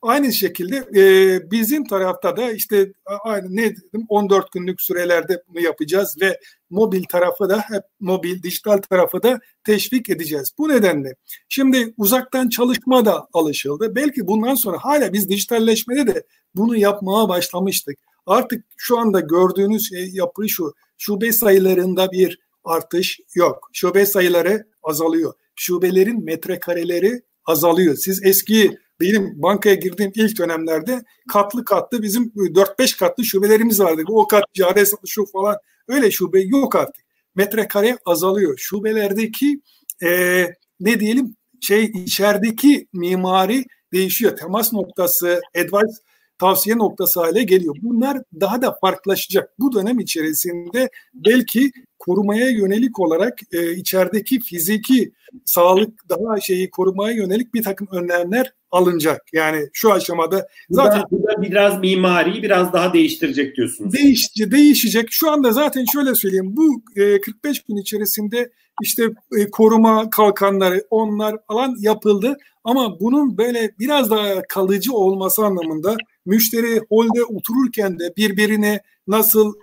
[0.03, 2.93] Aynı şekilde e, bizim tarafta da işte
[3.23, 6.39] aynı ne dedim 14 günlük sürelerde bunu yapacağız ve
[6.69, 10.51] mobil tarafı da hep mobil dijital tarafı da teşvik edeceğiz.
[10.57, 11.15] Bu nedenle
[11.49, 13.95] şimdi uzaktan çalışma da alışıldı.
[13.95, 16.23] Belki bundan sonra hala biz dijitalleşmede de
[16.55, 17.99] bunu yapmaya başlamıştık.
[18.25, 20.73] Artık şu anda gördüğünüz şey yapı şu.
[20.97, 23.69] Şube sayılarında bir artış yok.
[23.73, 25.33] Şube sayıları azalıyor.
[25.55, 27.95] Şubelerin metrekareleri azalıyor.
[27.95, 34.03] Siz eski benim bankaya girdiğim ilk dönemlerde katlı katlı bizim 4-5 katlı şubelerimiz vardı.
[34.07, 37.05] O kat cari şu falan öyle şube yok artık.
[37.35, 38.57] Metrekare azalıyor.
[38.57, 39.61] Şubelerdeki
[40.03, 40.47] e,
[40.79, 44.37] ne diyelim şey içerideki mimari değişiyor.
[44.37, 45.97] Temas noktası, advice
[46.37, 47.75] tavsiye noktası hale geliyor.
[47.81, 49.49] Bunlar daha da farklılaşacak.
[49.59, 55.11] Bu dönem içerisinde belki korumaya yönelik olarak e, içerideki fiziki
[55.45, 59.21] sağlık daha şeyi korumaya yönelik bir takım önlemler alınacak.
[59.33, 63.93] Yani şu aşamada zaten bu da biraz mimari biraz daha değiştirecek diyorsunuz.
[63.93, 65.07] Değiş, değişecek.
[65.11, 66.57] Şu anda zaten şöyle söyleyeyim.
[66.57, 68.49] Bu e, 45 gün içerisinde
[68.81, 69.03] işte
[69.37, 72.37] e, koruma kalkanları onlar falan yapıldı.
[72.63, 75.95] Ama bunun böyle biraz daha kalıcı olması anlamında
[76.25, 79.53] müşteri holde otururken de birbirine nasıl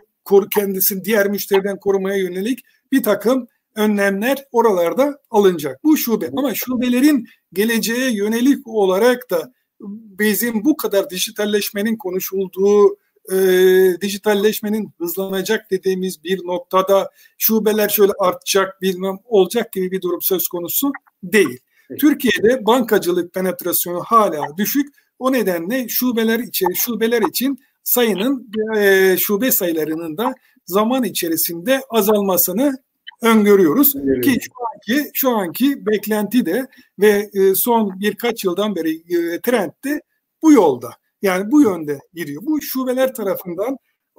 [0.55, 2.61] kendisini diğer müşteriden korumaya yönelik
[2.93, 5.85] bir takım önlemler oralarda alınacak.
[5.85, 9.53] Bu şube ama şubelerin geleceğe yönelik olarak da
[10.19, 12.97] bizim bu kadar dijitalleşmenin konuşulduğu
[13.33, 13.37] e,
[14.01, 20.93] dijitalleşmenin hızlanacak dediğimiz bir noktada şubeler şöyle artacak bilmem olacak gibi bir durum söz konusu
[21.23, 21.59] değil.
[21.99, 24.95] Türkiye'de bankacılık penetrasyonu hala düşük.
[25.21, 30.35] O nedenle şubeler için şubeler için sayının e, şube sayılarının da
[30.67, 32.79] zaman içerisinde azalmasını
[33.23, 34.25] öngörüyoruz evet.
[34.25, 36.67] ki şu anki şu anki beklenti de
[36.99, 40.01] ve e, son birkaç yıldan beri e, trend de
[40.43, 40.91] bu yolda.
[41.23, 42.43] Yani bu yönde gidiyor.
[42.47, 43.77] Bu şubeler tarafından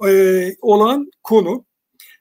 [0.08, 1.64] e, olan konu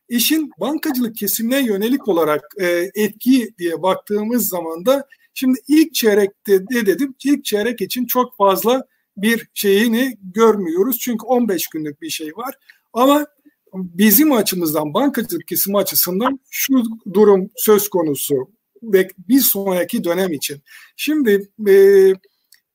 [0.10, 6.86] işin bankacılık kesimine yönelik olarak e, etki diye baktığımız zaman da şimdi ilk çeyrekte de
[6.86, 8.84] dedim ilk çeyrek için çok fazla
[9.18, 11.00] bir şeyini görmüyoruz.
[11.00, 12.56] Çünkü 15 günlük bir şey var.
[12.94, 13.26] Ama
[13.74, 18.36] bizim açımızdan bankacılık kesimi açısından şu durum söz konusu
[18.84, 20.62] ve bir sonraki dönem için.
[20.96, 21.76] Şimdi e,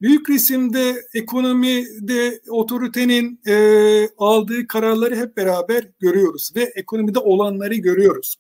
[0.01, 8.37] büyük resimde ekonomide otoritenin e, aldığı kararları hep beraber görüyoruz ve ekonomide olanları görüyoruz.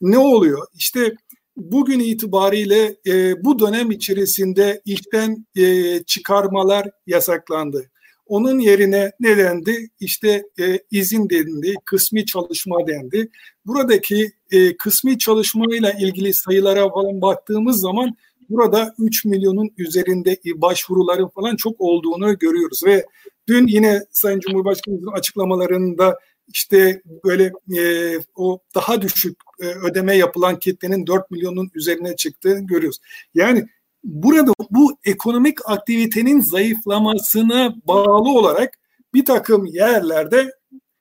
[0.00, 0.66] Ne oluyor?
[0.74, 1.14] İşte
[1.56, 7.90] bugün itibariyle e, bu dönem içerisinde işten e, çıkarmalar yasaklandı.
[8.26, 9.88] Onun yerine ne dendi?
[10.00, 13.30] İşte e, izin dendi, kısmi çalışma dendi.
[13.66, 18.16] Buradaki e, kısmi çalışmayla ilgili sayılara falan baktığımız zaman
[18.50, 23.06] burada 3 milyonun üzerinde başvuruların falan çok olduğunu görüyoruz ve
[23.48, 26.18] dün yine Sayın Cumhurbaşkanımızın açıklamalarında
[26.52, 32.98] işte böyle e, o daha düşük e, ödeme yapılan kitlenin 4 milyonun üzerine çıktığını görüyoruz.
[33.34, 33.66] Yani
[34.04, 38.78] burada bu ekonomik aktivitenin zayıflamasına bağlı olarak
[39.14, 40.52] bir takım yerlerde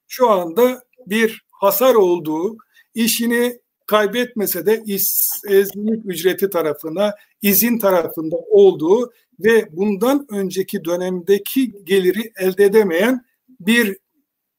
[0.07, 2.57] şu anda bir hasar olduğu,
[2.93, 12.65] işini kaybetmese de işsizlik ücreti tarafına, izin tarafında olduğu ve bundan önceki dönemdeki geliri elde
[12.65, 13.25] edemeyen
[13.59, 13.97] bir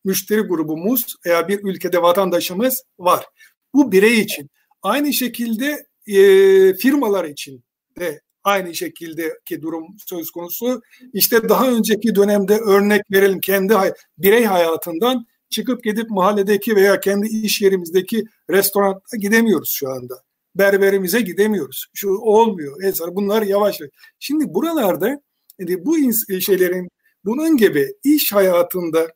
[0.04, 3.26] müşteri grubumuz veya bir ülkede vatandaşımız var.
[3.74, 4.50] Bu birey için.
[4.82, 7.64] Aynı şekilde e, firmalar için
[7.98, 10.80] de aynı şekildeki durum söz konusu.
[11.12, 17.28] İşte daha önceki dönemde örnek verelim kendi hay- birey hayatından çıkıp gidip mahalledeki veya kendi
[17.28, 20.22] iş yerimizdeki restorana gidemiyoruz şu anda.
[20.54, 21.86] Berberimize gidemiyoruz.
[21.94, 22.76] Şu olmuyor.
[22.80, 23.78] Mesela bunlar yavaş.
[24.18, 25.20] Şimdi buralarda
[25.58, 25.96] yani bu
[26.40, 26.88] şeylerin
[27.24, 29.08] bunun gibi iş hayatında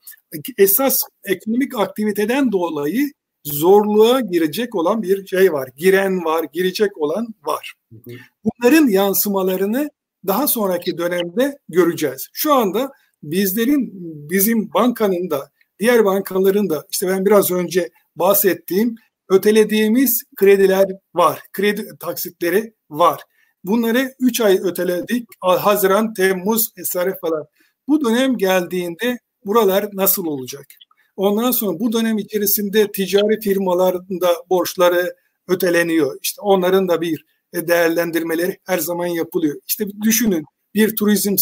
[0.59, 3.11] esas ekonomik aktiviteden dolayı
[3.45, 5.69] zorluğa girecek olan bir şey var.
[5.77, 7.75] Giren var, girecek olan var.
[8.45, 9.91] Bunların yansımalarını
[10.27, 12.29] daha sonraki dönemde göreceğiz.
[12.33, 12.93] Şu anda
[13.23, 13.91] bizlerin,
[14.31, 18.95] bizim bankanın da, diğer bankaların da işte ben biraz önce bahsettiğim
[19.29, 21.41] ötelediğimiz krediler var.
[21.53, 23.21] Kredi taksitleri var.
[23.65, 25.29] Bunları 3 ay öteledik.
[25.41, 27.47] Haziran, Temmuz vesaire falan.
[27.89, 30.67] Bu dönem geldiğinde buralar nasıl olacak?
[31.17, 35.15] Ondan sonra bu dönem içerisinde ticari firmaların da borçları
[35.49, 36.19] öteleniyor.
[36.23, 37.25] İşte onların da bir
[37.55, 39.57] değerlendirmeleri her zaman yapılıyor.
[39.67, 41.37] İşte düşünün bir turizm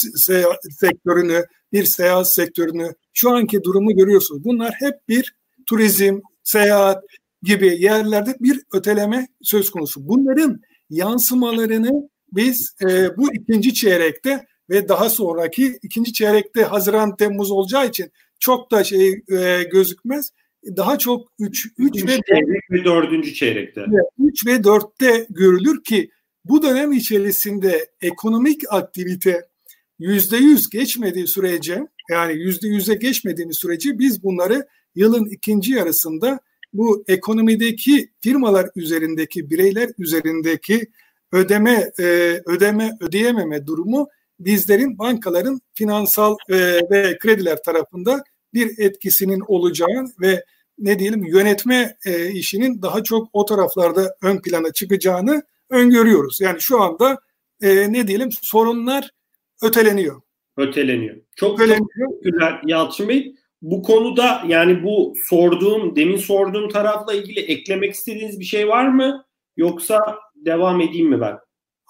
[0.80, 4.44] sektörünü, bir seyahat sektörünü, şu anki durumu görüyorsunuz.
[4.44, 5.34] Bunlar hep bir
[5.66, 7.04] turizm, seyahat
[7.42, 10.08] gibi yerlerde bir öteleme söz konusu.
[10.08, 17.86] Bunların yansımalarını biz e, bu ikinci çeyrekte ve daha sonraki ikinci çeyrekte Haziran Temmuz olacağı
[17.86, 20.32] için çok da şey e, gözükmez.
[20.76, 23.34] Daha çok 3 3 ve çeyrek ve 4.
[23.34, 23.84] çeyrekte.
[24.18, 26.10] 3 ve 4'te görülür ki
[26.44, 29.40] bu dönem içerisinde ekonomik aktivite
[29.98, 36.40] yüzde yüz geçmediği sürece yani yüzde yüze geçmediğimiz sürece biz bunları yılın ikinci yarısında
[36.72, 40.86] bu ekonomideki firmalar üzerindeki bireyler üzerindeki
[41.32, 42.04] ödeme e,
[42.46, 44.08] ödeme ödeyememe durumu
[44.44, 46.56] bizlerin bankaların finansal e,
[46.90, 48.24] ve krediler tarafında
[48.54, 50.44] bir etkisinin olacağı ve
[50.78, 56.40] ne diyelim yönetme e, işinin daha çok o taraflarda ön plana çıkacağını öngörüyoruz.
[56.40, 57.18] Yani şu anda
[57.62, 59.10] e, ne diyelim sorunlar
[59.62, 60.20] öteleniyor.
[60.56, 61.16] Öteleniyor.
[61.36, 61.88] Çok, öteleniyor.
[61.98, 63.34] çok güzel Yalçın Bey.
[63.62, 69.24] Bu konuda yani bu sorduğum, demin sorduğum tarafla ilgili eklemek istediğiniz bir şey var mı?
[69.56, 71.38] Yoksa devam edeyim mi ben?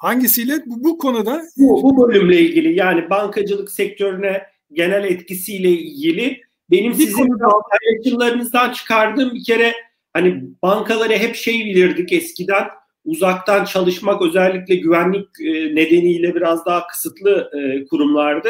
[0.02, 0.62] Hangisiyle?
[0.66, 1.42] Bu, bu konuda?
[1.56, 4.42] Bu, bu bölümle ilgili yani bankacılık sektörüne
[4.72, 6.40] genel etkisiyle ilgili
[6.70, 7.28] benim bir sizin
[7.70, 9.72] paylaşımlarınızdan çıkardığım bir kere
[10.12, 12.68] hani bankaları hep şey bilirdik eskiden
[13.04, 18.48] uzaktan çalışmak özellikle güvenlik e, nedeniyle biraz daha kısıtlı e, kurumlardı.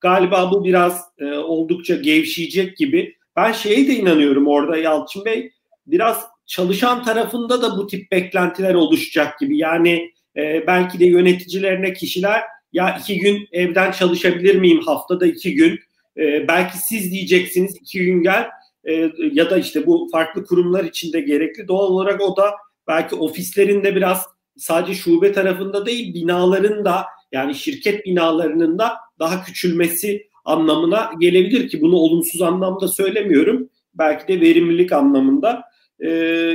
[0.00, 3.16] Galiba bu biraz e, oldukça gevşeyecek gibi.
[3.36, 5.52] Ben şeye de inanıyorum orada Yalçın Bey.
[5.86, 9.58] Biraz çalışan tarafında da bu tip beklentiler oluşacak gibi.
[9.58, 15.78] Yani belki de yöneticilerine kişiler ya iki gün evden çalışabilir miyim haftada iki gün
[16.16, 18.48] e, belki siz diyeceksiniz iki gün gel
[18.84, 21.68] e, ya da işte bu farklı kurumlar içinde gerekli.
[21.68, 22.54] Doğal olarak o da
[22.88, 24.26] belki ofislerinde biraz
[24.56, 31.80] sadece şube tarafında değil binaların da yani şirket binalarının da daha küçülmesi anlamına gelebilir ki
[31.80, 33.70] bunu olumsuz anlamda söylemiyorum.
[33.94, 35.62] Belki de verimlilik anlamında.
[36.00, 36.08] Ee,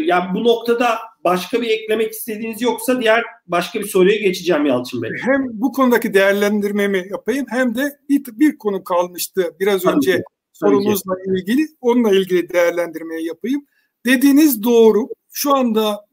[0.05, 5.11] yani bu noktada başka bir eklemek istediğiniz yoksa diğer başka bir soruya geçeceğim Yalçın Bey.
[5.21, 10.23] Hem bu konudaki değerlendirmemi yapayım hem de bir, bir konu kalmıştı biraz Tabii önce ki.
[10.53, 11.67] sorunuzla Tabii ilgili.
[11.81, 13.65] Onunla ilgili değerlendirmeyi yapayım.
[14.05, 15.07] Dediğiniz doğru.
[15.31, 16.05] Şu anda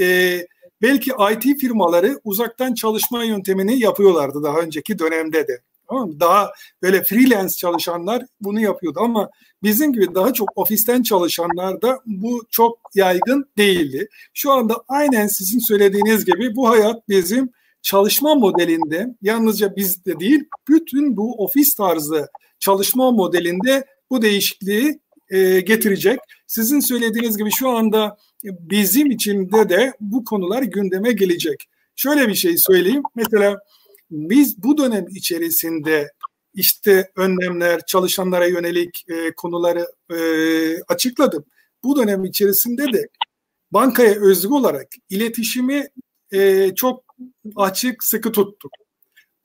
[0.00, 0.38] e,
[0.82, 5.62] belki IT firmaları uzaktan çalışma yöntemini yapıyorlardı daha önceki dönemde de.
[5.88, 6.20] Tamam mı?
[6.20, 9.30] Daha böyle freelance çalışanlar bunu yapıyordu ama
[9.62, 14.08] bizim gibi daha çok ofisten çalışanlar da bu çok yaygın değildi.
[14.34, 17.50] Şu anda aynen sizin söylediğiniz gibi bu hayat bizim
[17.82, 22.28] çalışma modelinde yalnızca bizde değil bütün bu ofis tarzı
[22.60, 26.20] çalışma modelinde bu değişikliği e, getirecek.
[26.46, 31.68] Sizin söylediğiniz gibi şu anda bizim içinde de bu konular gündeme gelecek.
[31.96, 33.02] Şöyle bir şey söyleyeyim.
[33.14, 33.58] Mesela
[34.10, 36.12] biz bu dönem içerisinde
[36.54, 40.18] işte önlemler, çalışanlara yönelik e, konuları e,
[40.82, 41.44] açıkladım.
[41.84, 43.08] Bu dönem içerisinde de
[43.70, 45.88] bankaya özgü olarak iletişimi
[46.32, 47.04] e, çok
[47.56, 48.72] açık sıkı tuttuk.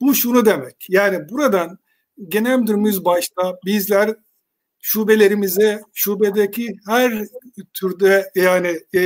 [0.00, 0.86] Bu şunu demek.
[0.88, 1.78] Yani buradan
[2.28, 4.16] genel müdürümüz başta bizler
[4.80, 7.26] şubelerimize, şubedeki her
[7.74, 9.00] türde yani e,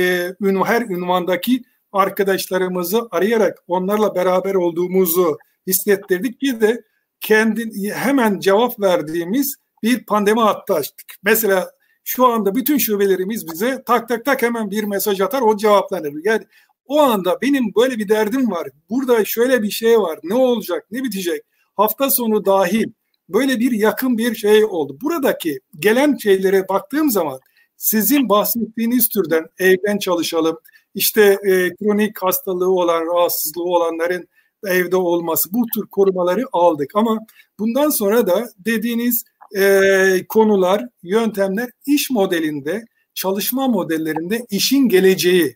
[0.65, 5.37] her ünvandaki arkadaşlarımızı arayarak onlarla beraber olduğumuzu
[5.67, 6.83] hissettirdik ki de
[7.19, 11.15] kendi hemen cevap verdiğimiz bir pandemi hattı açtık.
[11.23, 11.71] Mesela
[12.03, 16.13] şu anda bütün şubelerimiz bize tak tak tak hemen bir mesaj atar o cevaplanır.
[16.23, 16.43] Yani
[16.85, 18.67] o anda benim böyle bir derdim var.
[18.89, 20.19] Burada şöyle bir şey var.
[20.23, 20.85] Ne olacak?
[20.91, 21.41] Ne bitecek?
[21.75, 22.85] Hafta sonu dahil
[23.29, 24.97] böyle bir yakın bir şey oldu.
[25.01, 27.39] Buradaki gelen şeylere baktığım zaman
[27.77, 30.59] sizin bahsettiğiniz türden evden çalışalım,
[30.95, 34.27] işte e, kronik hastalığı olan, rahatsızlığı olanların
[34.67, 36.91] evde olması bu tür korumaları aldık.
[36.95, 37.19] Ama
[37.59, 39.23] bundan sonra da dediğiniz
[39.57, 45.55] e, konular, yöntemler iş modelinde, çalışma modellerinde işin geleceği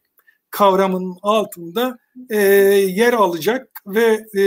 [0.50, 1.98] kavramının altında
[2.30, 4.44] e, yer alacak ve e,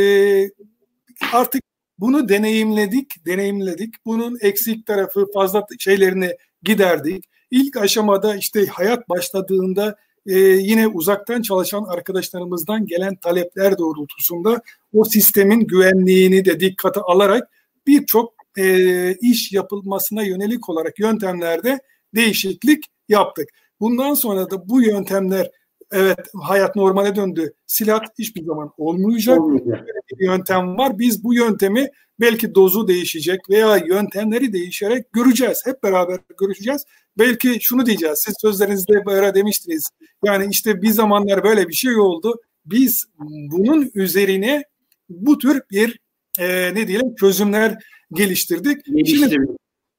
[1.33, 1.63] artık
[1.99, 3.95] bunu deneyimledik, deneyimledik.
[4.07, 7.25] Bunun eksik tarafı fazla şeylerini giderdik.
[7.51, 9.97] İlk aşamada işte hayat başladığında
[10.27, 14.61] e, yine uzaktan çalışan arkadaşlarımızdan gelen talepler doğrultusunda
[14.93, 17.49] o sistemin güvenliğini de dikkate alarak
[17.87, 21.81] birçok e, iş yapılmasına yönelik olarak yöntemlerde
[22.15, 23.49] değişiklik yaptık.
[23.81, 25.51] Bundan sonra da bu yöntemler
[25.93, 27.53] evet hayat normale döndü.
[27.67, 29.41] Silah hiçbir zaman olmayacak.
[29.41, 29.87] olmayacak.
[30.19, 30.99] bir yöntem var.
[30.99, 35.63] Biz bu yöntemi belki dozu değişecek veya yöntemleri değişerek göreceğiz.
[35.65, 36.85] Hep beraber görüşeceğiz.
[37.19, 38.19] Belki şunu diyeceğiz.
[38.19, 39.89] Siz sözlerinizde böyle demiştiniz.
[40.25, 42.41] Yani işte bir zamanlar böyle bir şey oldu.
[42.67, 44.65] Biz bunun üzerine
[45.09, 46.01] bu tür bir
[46.39, 47.79] e, ne diyelim çözümler
[48.13, 48.85] geliştirdik.
[48.85, 49.33] Geliştirdik.
[49.33, 49.57] Şimdi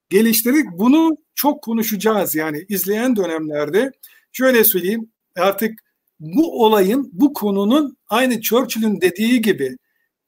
[0.09, 0.65] geliştirdik.
[0.71, 3.91] Bunu çok konuşacağız yani izleyen dönemlerde.
[4.31, 5.79] Şöyle söyleyeyim artık
[6.19, 9.77] bu olayın, bu konunun aynı Churchill'in dediği gibi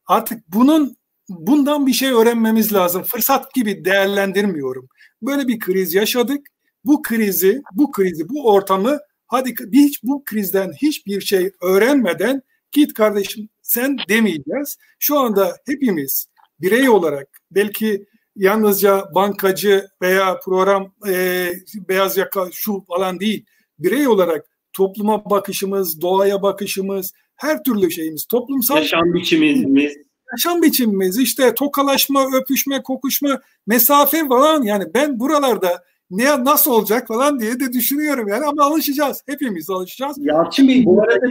[0.08, 0.98] artık bunun
[1.30, 3.04] bundan bir şey öğrenmemiz lazım.
[3.04, 4.88] Fırsat gibi değerlendirmiyorum.
[5.22, 6.48] Böyle bir kriz yaşadık.
[6.86, 12.42] Bu krizi, bu krizi, bu ortamı hadi hiç bu krizden hiçbir şey öğrenmeden
[12.72, 14.78] git kardeşim sen demeyeceğiz.
[15.00, 16.28] Şu anda hepimiz
[16.62, 18.06] birey olarak belki
[18.36, 23.46] yalnızca bankacı veya program e, beyaz yaka şu falan değil.
[23.80, 29.94] Birey olarak topluma bakışımız, doğaya bakışımız, her türlü şeyimiz, toplumsal yaşam biçimimiz,
[30.32, 37.40] yaşam biçimimiz, işte tokalaşma, öpüşme, kokuşma, mesafe falan yani ben buralarda ne nasıl olacak falan
[37.40, 39.24] diye de düşünüyorum yani ama alışacağız.
[39.28, 40.18] Hepimiz alışacağız.
[40.20, 41.26] Yalçın Bey bu arada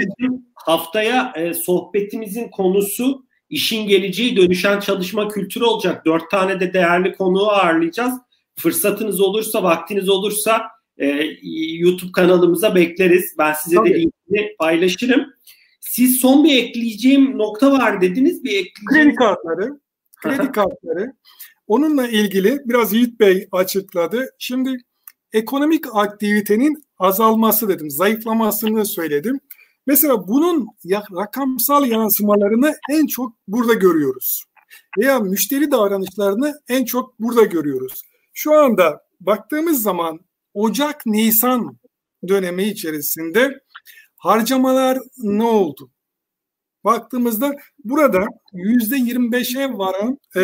[0.55, 6.07] haftaya e, sohbetimizin konusu işin geleceği dönüşen çalışma kültürü olacak.
[6.07, 8.15] Dört tane de değerli konuğu ağırlayacağız.
[8.57, 10.63] Fırsatınız olursa, vaktiniz olursa
[10.99, 11.37] e,
[11.77, 13.35] YouTube kanalımıza bekleriz.
[13.39, 13.91] Ben size Tabii.
[13.91, 15.27] de linkini paylaşırım.
[15.81, 18.45] Siz son bir ekleyeceğim nokta var dediniz.
[18.45, 18.77] Bir ekleyeceğim...
[18.87, 19.81] Kredi kartları.
[20.23, 21.13] Kredi kartları.
[21.67, 24.31] Onunla ilgili biraz Yiğit Bey açıkladı.
[24.39, 24.77] Şimdi
[25.33, 29.41] ekonomik aktivitenin azalması dedim, zayıflamasını söyledim.
[29.87, 30.69] Mesela bunun
[31.17, 34.45] rakamsal yansımalarını en çok burada görüyoruz.
[34.99, 38.03] Veya müşteri davranışlarını en çok burada görüyoruz.
[38.35, 40.21] Şu anda baktığımız zaman
[40.59, 41.79] Ocak-Nisan
[42.29, 43.61] dönemi içerisinde
[44.17, 45.91] harcamalar ne oldu?
[46.85, 50.41] Baktığımızda burada yüzde 25'e varan e,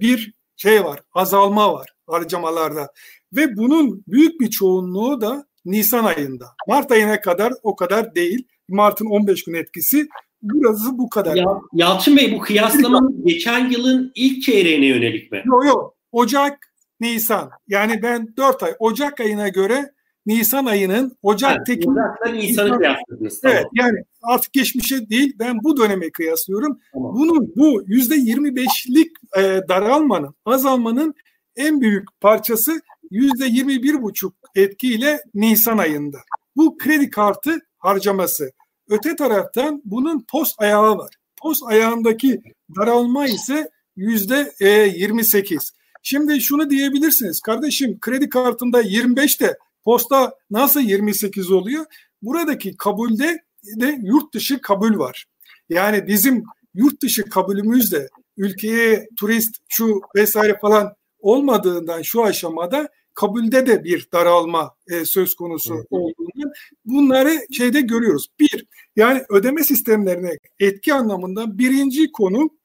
[0.00, 2.92] bir şey var, azalma var harcamalarda.
[3.32, 6.46] Ve bunun büyük bir çoğunluğu da Nisan ayında.
[6.68, 8.46] Mart ayına kadar o kadar değil.
[8.68, 10.08] Mart'ın 15 gün etkisi
[10.42, 11.36] burası bu kadar.
[11.36, 15.42] Ya, Yalçın Bey bu kıyaslamanın geçen yılın ilk çeyreğine yönelik mi?
[15.44, 15.94] Yok yok.
[16.12, 16.67] Ocak,
[17.00, 17.50] Nisan.
[17.68, 18.74] Yani ben 4 ay.
[18.78, 19.92] Ocak ayına göre
[20.26, 21.72] Nisan ayının Ocak'taki...
[21.72, 23.40] Evet, Ocak'la Nisan'ı kıyasladınız.
[23.44, 26.80] Evet yani artık geçmişe değil ben bu döneme kıyaslıyorum.
[26.92, 27.14] Tamam.
[27.14, 31.14] Bunun bu yüzde 25'lik e, daralmanın, azalmanın
[31.56, 32.80] en büyük parçası
[33.10, 36.18] yüzde 21,5 buçuk etkiyle Nisan ayında.
[36.56, 38.50] Bu kredi kartı harcaması.
[38.88, 41.14] Öte taraftan bunun post ayağı var.
[41.36, 42.42] Post ayağındaki
[42.76, 45.72] daralma ise yüzde 28.
[46.10, 47.40] Şimdi şunu diyebilirsiniz.
[47.40, 51.84] Kardeşim kredi kartında 25 de posta nasıl 28 oluyor?
[52.22, 53.38] Buradaki kabulde
[53.80, 55.26] de yurt dışı kabul var.
[55.68, 56.44] Yani bizim
[56.74, 64.74] yurt dışı kabulümüzde ülkeye turist şu vesaire falan olmadığından şu aşamada kabulde de bir daralma
[64.90, 65.86] e, söz konusu evet.
[65.90, 66.52] olduğunu
[66.84, 68.28] bunları şeyde görüyoruz.
[68.40, 72.57] Bir, yani ödeme sistemlerine etki anlamında birinci konu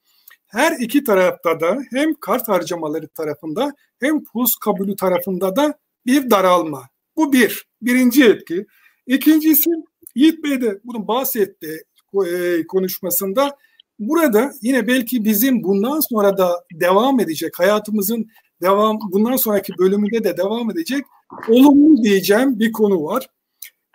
[0.54, 5.74] her iki tarafta da hem kart harcamaları tarafında hem pus kabulü tarafında da
[6.06, 6.84] bir daralma.
[7.16, 8.66] Bu bir, birinci etki.
[9.08, 9.70] İkincisi
[10.16, 11.84] Yiğit Bey de bunu bahsetti.
[12.28, 13.58] e, konuşmasında
[14.00, 18.28] burada yine belki bizim bundan sonra da devam edecek hayatımızın
[18.62, 21.06] devam bundan sonraki bölümünde de devam edecek
[21.50, 23.28] olumlu diyeceğim bir konu var.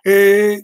[0.07, 0.61] Ee,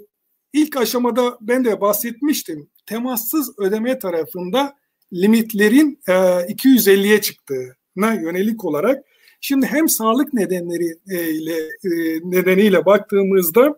[0.54, 2.70] ilk aşamada ben de bahsetmiştim.
[2.86, 4.76] Temassız ödeme tarafında
[5.14, 9.06] limitlerin e, 250'ye çıktığına yönelik olarak
[9.42, 13.76] şimdi hem sağlık nedenleri e, e, nedeniyle baktığımızda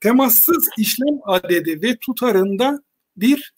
[0.00, 2.82] temassız işlem adedi ve tutarında
[3.16, 3.54] bir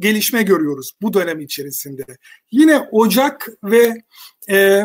[0.00, 2.04] gelişme görüyoruz bu dönem içerisinde.
[2.50, 4.02] Yine Ocak ve
[4.50, 4.82] e,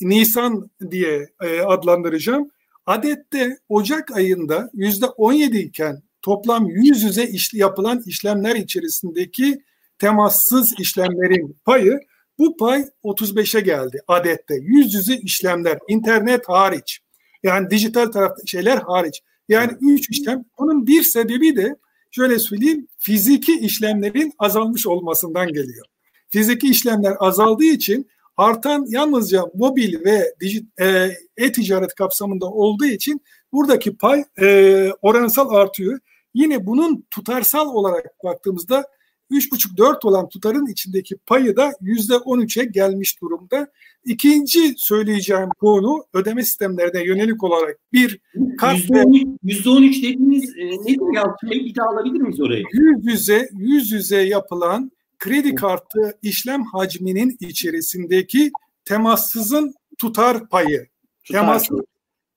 [0.00, 2.50] Nisan diye e, adlandıracağım.
[2.86, 9.62] Adette Ocak ayında yüzde 17 iken toplam yüz yüze iş, yapılan işlemler içerisindeki
[10.00, 12.00] temassız işlemlerin payı
[12.38, 14.54] bu pay 35'e geldi adette.
[14.60, 17.00] Yüz yüze işlemler, internet hariç.
[17.42, 19.22] Yani dijital taraf şeyler hariç.
[19.48, 20.44] Yani üç işlem.
[20.58, 21.76] Bunun bir sebebi de
[22.10, 25.86] şöyle söyleyeyim fiziki işlemlerin azalmış olmasından geliyor.
[26.30, 30.34] Fiziki işlemler azaldığı için artan yalnızca mobil ve
[30.80, 33.20] e, e-ticaret kapsamında olduğu için
[33.52, 35.98] buradaki pay e, oransal artıyor.
[36.34, 38.84] Yine bunun tutarsal olarak baktığımızda
[39.30, 43.70] 3,5-4 olan tutarın içindeki payı da %13'e gelmiş durumda.
[44.04, 48.18] İkinci söyleyeceğim konu ödeme sistemlerine yönelik olarak bir
[48.58, 51.36] kart %13, %13 dediğiniz e, nedir ya?
[51.42, 52.64] Bir daha alabilir miyiz orayı?
[52.72, 58.50] Yüz yüze, yüz yüze yapılan kredi kartı işlem hacminin içerisindeki
[58.84, 60.86] temassızın tutar payı.
[61.24, 61.80] Tutar temassız,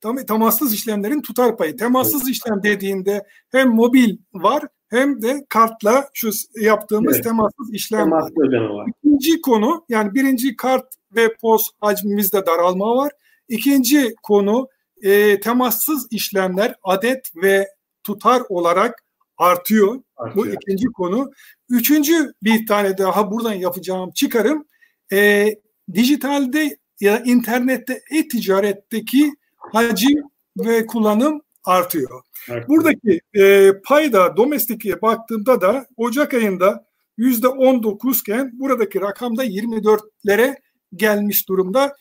[0.02, 1.78] tam, temassız işlemlerin tutar payı.
[1.78, 2.36] Temassız evet.
[2.36, 4.64] işlem dediğinde hem mobil var
[4.94, 6.30] hem de kartla şu
[6.62, 7.24] yaptığımız evet.
[7.24, 8.22] temassız işlem var.
[8.70, 8.90] var.
[9.04, 10.86] İkinci konu yani birinci kart
[11.16, 13.12] ve post hacmimizde daralma var.
[13.50, 14.68] İkinci konu
[15.02, 17.68] e, temassız işlemler adet ve
[18.04, 19.04] tutar olarak
[19.38, 20.02] artıyor.
[20.18, 20.46] artıyor.
[20.46, 21.32] Bu ikinci konu.
[21.70, 24.66] Üçüncü bir tane daha buradan yapacağım çıkarım.
[25.12, 25.50] E,
[25.94, 30.24] dijitalde ya internette e-ticaretteki hacim
[30.58, 32.22] ve kullanım artıyor.
[32.50, 32.70] Evet.
[32.70, 36.86] Buradaki e, payda domestikiye baktığımda da Ocak ayında
[37.18, 40.56] yüzde 19 iken buradaki rakamda 24'lere
[40.96, 41.96] gelmiş durumda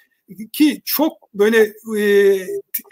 [0.53, 1.73] ki çok böyle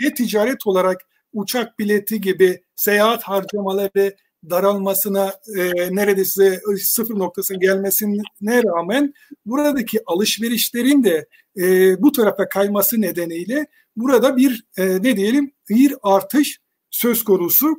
[0.06, 1.00] e-ticaret olarak
[1.32, 4.16] uçak bileti gibi seyahat harcamaları
[4.50, 9.12] daralmasına e, neredeyse sıfır noktasına gelmesine rağmen
[9.46, 16.60] buradaki alışverişlerin de e, bu tarafa kayması nedeniyle burada bir e, ne diyelim bir artış
[16.90, 17.76] söz konusu.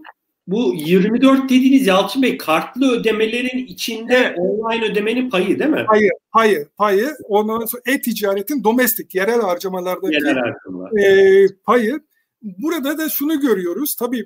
[0.47, 5.85] Bu 24 dediğiniz Yalçın Bey kartlı ödemelerin içinde online ödemenin payı değil mi?
[5.87, 7.11] Hayır, hayır, payı.
[7.27, 10.91] Ondan sonra e-ticaretin domestik, yerel harcamalardaki yerel harcamalar.
[11.03, 11.99] e, payı.
[12.41, 13.95] Burada da şunu görüyoruz.
[13.95, 14.25] Tabii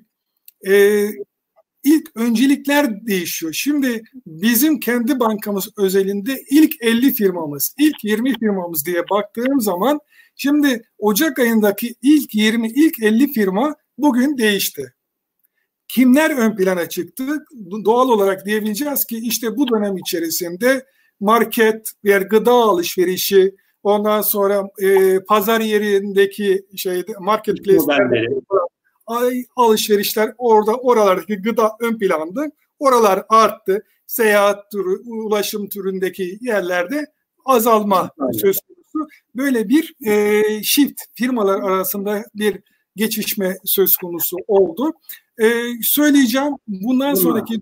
[0.68, 1.06] e,
[1.86, 3.54] ilk öncelikler değişiyor.
[3.54, 10.00] Şimdi bizim kendi bankamız özelinde ilk 50 firmamız, ilk 20 firmamız diye baktığım zaman
[10.36, 14.94] şimdi Ocak ayındaki ilk 20, ilk 50 firma bugün değişti.
[15.88, 17.46] Kimler ön plana çıktı?
[17.86, 20.86] Doğal olarak diyebileceğiz ki işte bu dönem içerisinde
[21.20, 27.86] market, yer gıda alışverişi, ondan sonra e, pazar yerindeki şeyde marketplace
[29.56, 32.46] alışverişler orada oralardaki gıda ön plandı.
[32.80, 33.84] Oralar arttı.
[34.08, 37.06] Seyahat türü, ulaşım türündeki yerlerde
[37.46, 39.10] azalma söz konusu.
[39.36, 42.60] Böyle bir e, shift firmalar arasında bir
[42.96, 44.94] geçişme söz konusu oldu.
[45.42, 47.62] E, söyleyeceğim bundan sonraki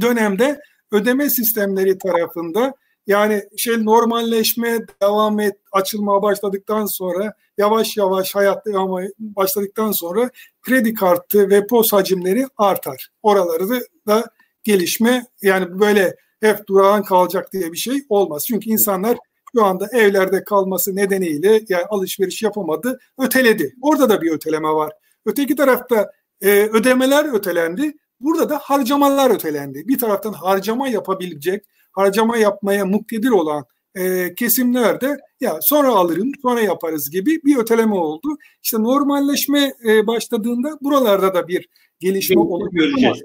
[0.00, 0.60] dönemde
[0.92, 2.74] ödeme sistemleri tarafında
[3.06, 10.30] yani şey normalleşme devam et açılmaya başladıktan sonra yavaş yavaş hayat devam başladıktan sonra
[10.62, 13.08] kredi kartı ve pos hacimleri artar.
[13.22, 13.68] Oraları
[14.06, 14.24] da
[14.64, 18.44] gelişme yani böyle hep durağan kalacak diye bir şey olmaz.
[18.46, 19.18] Çünkü insanlar
[19.56, 23.74] şu anda evlerde kalması nedeniyle yani alışveriş yapamadı, öteledi.
[23.82, 24.92] Orada da bir öteleme var.
[25.26, 27.96] Öteki tarafta e, ödemeler ötelendi.
[28.20, 29.88] Burada da harcamalar ötelendi.
[29.88, 31.64] Bir taraftan harcama yapabilecek,
[31.96, 38.28] harcama yapmaya muktedir olan e, kesimlerde ya sonra alırım, sonra yaparız gibi bir öteleme oldu.
[38.62, 41.68] İşte normalleşme e, başladığında buralarda da bir
[42.00, 43.16] gelişme olacak.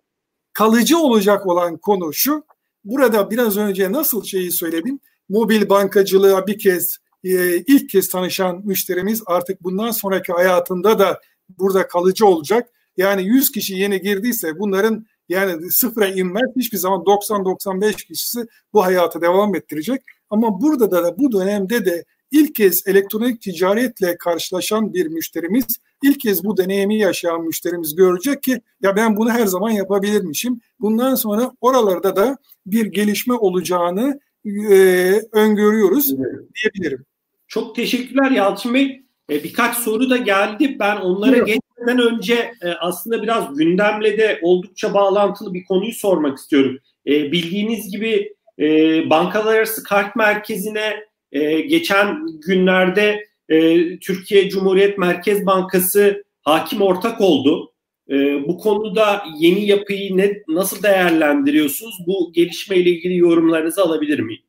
[0.53, 2.43] Kalıcı olacak olan konu şu.
[2.83, 4.99] Burada biraz önce nasıl şeyi söyledim
[5.29, 11.87] mobil bankacılığa bir kez e, ilk kez tanışan müşterimiz artık bundan sonraki hayatında da burada
[11.87, 12.69] kalıcı olacak.
[12.97, 19.21] Yani 100 kişi yeni girdiyse bunların yani sıfıra inmez hiçbir zaman 90-95 kişisi bu hayatı
[19.21, 20.01] devam ettirecek.
[20.29, 25.65] Ama burada da, da bu dönemde de ilk kez elektronik ticaretle karşılaşan bir müşterimiz,
[26.03, 30.61] ilk kez bu deneyimi yaşayan müşterimiz görecek ki ya ben bunu her zaman yapabilirmişim.
[30.79, 34.75] Bundan sonra oralarda da bir gelişme olacağını e,
[35.31, 36.39] öngörüyoruz evet.
[36.55, 37.05] diyebilirim.
[37.47, 39.03] Çok teşekkürler Yalçın Bey.
[39.29, 40.77] E, birkaç soru da geldi.
[40.79, 41.59] Ben onlara evet.
[41.81, 46.79] Geçmeden önce e, aslında biraz gündemle de oldukça bağlantılı bir konuyu sormak istiyorum.
[47.07, 48.65] E, bildiğiniz gibi e,
[49.09, 53.31] bankalar arası kart merkezine e, geçen günlerde
[54.01, 57.73] Türkiye Cumhuriyet Merkez Bankası hakim ortak oldu.
[58.47, 61.95] Bu konuda yeni yapıyı ne, nasıl değerlendiriyorsunuz?
[62.07, 64.41] Bu gelişmeyle ilgili yorumlarınızı alabilir miyim?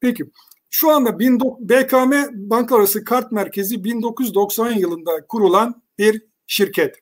[0.00, 0.24] Peki.
[0.70, 6.96] Şu anda BKM Banka Arası Kart Merkezi 1990 yılında kurulan bir şirket.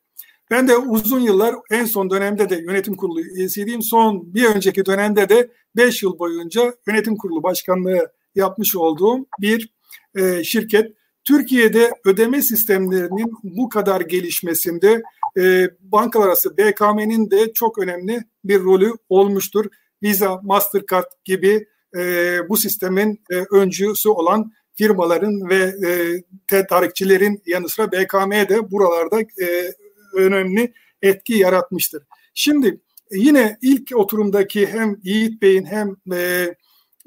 [0.51, 3.83] Ben de uzun yıllar en son dönemde de yönetim kurulu üyesiydim.
[3.83, 9.73] Son bir önceki dönemde de 5 yıl boyunca yönetim kurulu başkanlığı yapmış olduğum bir
[10.17, 10.93] e, şirket.
[11.25, 15.03] Türkiye'de ödeme sistemlerinin bu kadar gelişmesinde
[15.39, 19.67] e, bankalar BKM'nin de çok önemli bir rolü olmuştur.
[20.03, 21.67] Visa, Mastercard gibi
[21.97, 22.03] e,
[22.49, 25.57] bu sistemin e, öncüsü olan firmaların ve
[25.89, 29.73] e, tedarikçilerin yanı sıra BKM de buralarda e,
[30.15, 30.73] önemli
[31.03, 32.03] etki yaratmıştır.
[32.35, 32.81] Şimdi
[33.13, 36.55] yine ilk oturumdaki hem Yiğit Bey'in hem e,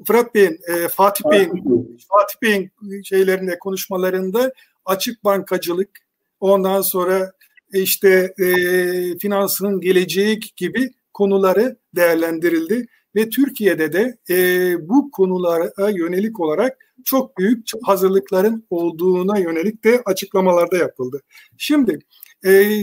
[0.06, 1.50] Fırat Bey'in, e, Fatih Bey'in
[2.08, 2.70] Fatih Bey'in
[3.02, 4.52] şeylerinde konuşmalarında
[4.84, 5.90] açık bankacılık,
[6.40, 7.32] ondan sonra
[7.72, 8.46] işte e,
[9.18, 12.86] finansının geleceği gibi konuları değerlendirildi
[13.16, 14.36] ve Türkiye'de de e,
[14.88, 21.20] bu konulara yönelik olarak çok büyük hazırlıkların olduğuna yönelik de açıklamalarda yapıldı.
[21.58, 21.98] Şimdi
[22.46, 22.80] e,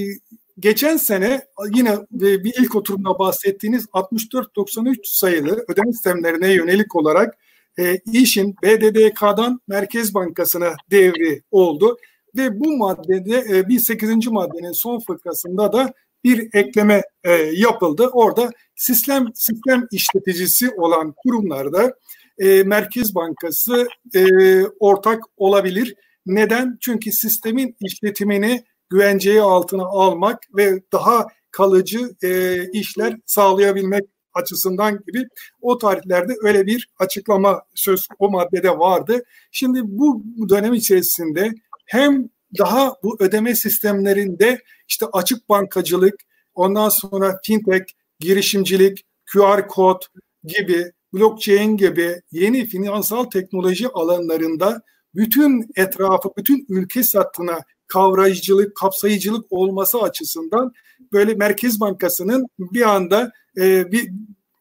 [0.60, 1.42] geçen sene
[1.76, 7.38] yine bir ilk oturumda bahsettiğiniz 6493 sayılı ödeme sistemlerine yönelik olarak
[7.80, 11.98] e, işin BDDK'dan Merkez Bankası'na devri oldu
[12.38, 14.28] ve bu maddede e, bir 8.
[14.28, 15.94] maddenin son fıkrasında da
[16.24, 18.10] bir ekleme e, yapıldı.
[18.14, 21.94] Orada sistem sistem işleticisi olan kurumlarda
[22.38, 24.26] e, Merkez Bankası e,
[24.66, 25.96] ortak olabilir.
[26.26, 26.78] Neden?
[26.82, 34.04] Çünkü sistemin işletimini güvenceye altına almak ve daha kalıcı e, işler sağlayabilmek
[34.34, 35.28] açısından gibi
[35.62, 39.24] o tarihlerde öyle bir açıklama söz o maddede vardı.
[39.52, 41.52] Şimdi bu dönem içerisinde
[41.86, 46.16] hem daha bu ödeme sistemlerinde işte açık bankacılık,
[46.54, 47.86] ondan sonra fintech,
[48.20, 50.02] girişimcilik, QR kod
[50.44, 54.82] gibi, blockchain gibi yeni finansal teknoloji alanlarında
[55.16, 60.72] bütün etrafı, bütün ülke sattığına kavrayıcılık, kapsayıcılık olması açısından
[61.14, 64.12] böyle Merkez Bankası'nın bir anda e, bir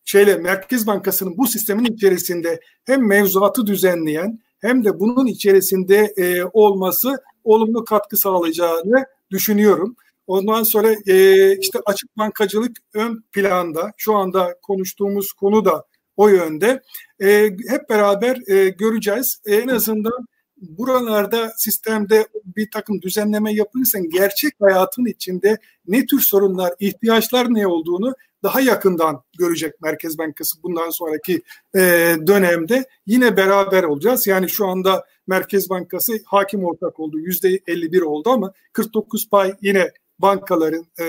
[0.05, 7.19] şeyle Merkez Bankası'nın bu sistemin içerisinde hem mevzuatı düzenleyen hem de bunun içerisinde e, olması
[7.55, 9.97] olumlu katkı sağlayacağını düşünüyorum.
[10.27, 15.85] Ondan sonra e, işte açık bankacılık ön planda şu anda konuştuğumuz konu da
[16.17, 16.83] o yönde.
[17.23, 19.41] E, hep beraber e, göreceğiz.
[19.47, 20.27] En azından
[20.57, 28.15] buralarda sistemde bir takım düzenleme yapılırsa gerçek hayatın içinde ne tür sorunlar, ihtiyaçlar ne olduğunu
[28.43, 31.43] daha yakından görecek Merkez Bankası bundan sonraki
[31.75, 31.81] e,
[32.27, 32.85] dönemde.
[33.07, 34.27] Yine beraber olacağız.
[34.27, 37.19] Yani şu anda Merkez Bankası hakim ortak oldu.
[37.19, 41.07] Yüzde 51 oldu ama 49 pay yine bankaların e,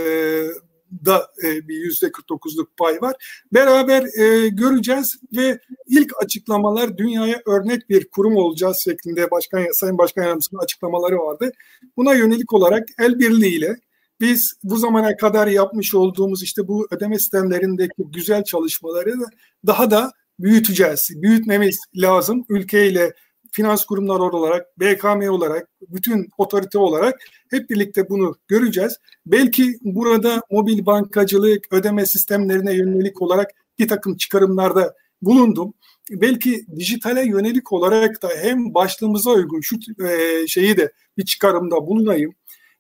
[1.05, 3.15] da e, bir yüzde 49'luk pay var.
[3.53, 10.23] Beraber e, göreceğiz ve ilk açıklamalar dünyaya örnek bir kurum olacağız şeklinde Başkan Sayın Başkan
[10.23, 11.51] Yardımcısının açıklamaları vardı.
[11.97, 13.77] Buna yönelik olarak el birliğiyle
[14.22, 19.26] biz bu zamana kadar yapmış olduğumuz işte bu ödeme sistemlerindeki güzel çalışmaları da
[19.67, 21.09] daha da büyüteceğiz.
[21.15, 22.45] Büyütmemiz lazım.
[22.49, 23.13] Ülkeyle
[23.51, 27.19] finans kurumları olarak, BKM olarak, bütün otorite olarak
[27.49, 28.97] hep birlikte bunu göreceğiz.
[29.26, 35.74] Belki burada mobil bankacılık, ödeme sistemlerine yönelik olarak bir takım çıkarımlarda bulundum.
[36.11, 39.76] Belki dijitale yönelik olarak da hem başlığımıza uygun şu
[40.07, 42.34] e, şeyi de bir çıkarımda bulunayım.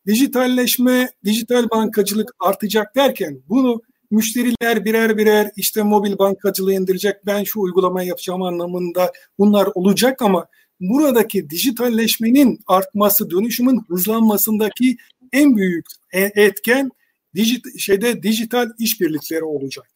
[0.07, 3.81] Dijitalleşme, dijital bankacılık artacak derken bunu
[4.11, 10.47] müşteriler birer birer işte mobil bankacılığı indirecek ben şu uygulamayı yapacağım anlamında bunlar olacak ama
[10.79, 14.97] buradaki dijitalleşmenin artması, dönüşümün hızlanmasındaki
[15.33, 16.91] en büyük e, etken
[17.35, 19.87] dijit, şeyde dijital işbirlikleri olacak.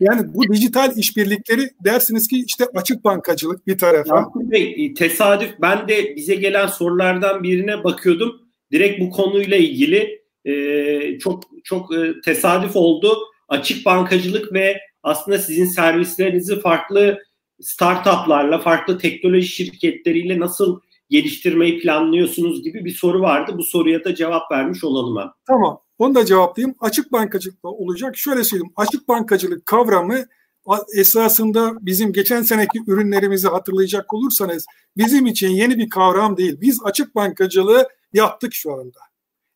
[0.00, 4.28] Yani bu dijital işbirlikleri dersiniz ki işte açık bankacılık bir tarafa.
[4.34, 8.49] Bey e, tesadüf ben de bize gelen sorulardan birine bakıyordum.
[8.72, 13.18] Direkt bu konuyla ilgili e, çok çok e, tesadüf oldu.
[13.48, 17.18] Açık bankacılık ve aslında sizin servislerinizi farklı
[17.60, 23.52] startuplarla, farklı teknoloji şirketleriyle nasıl geliştirmeyi planlıyorsunuz gibi bir soru vardı.
[23.58, 25.28] Bu soruya da cevap vermiş olalım ben.
[25.46, 25.80] Tamam.
[25.98, 26.76] Onu da cevaplayayım.
[26.80, 28.16] Açık bankacılık olacak.
[28.16, 28.72] Şöyle söyleyeyim.
[28.76, 30.24] Açık bankacılık kavramı
[30.96, 34.66] esasında bizim geçen seneki ürünlerimizi hatırlayacak olursanız
[34.96, 36.60] bizim için yeni bir kavram değil.
[36.60, 38.98] Biz açık bankacılığı yaptık şu anda.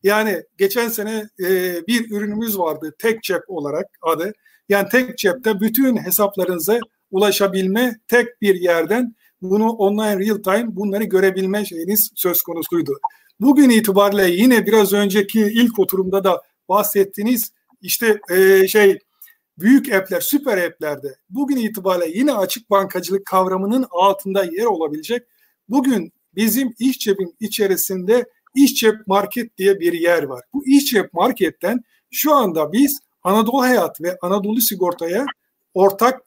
[0.03, 1.47] Yani geçen sene e,
[1.87, 4.33] bir ürünümüz vardı tek cep olarak adı.
[4.69, 6.79] Yani tek cepte bütün hesaplarınıza
[7.11, 12.99] ulaşabilme tek bir yerden bunu online real time bunları görebilme şeyiniz söz konusuydu.
[13.39, 17.51] Bugün itibariyle yine biraz önceki ilk oturumda da bahsettiğiniz
[17.81, 18.99] işte e, şey
[19.59, 25.23] büyük app'ler, süper app'lerde bugün itibariyle yine açık bankacılık kavramının altında yer olabilecek.
[25.69, 28.25] Bugün bizim iş cebin içerisinde
[28.55, 30.41] iş cep market diye bir yer var.
[30.53, 31.79] Bu iş cep marketten
[32.11, 35.25] şu anda biz Anadolu Hayat ve Anadolu Sigorta'ya
[35.73, 36.21] ortak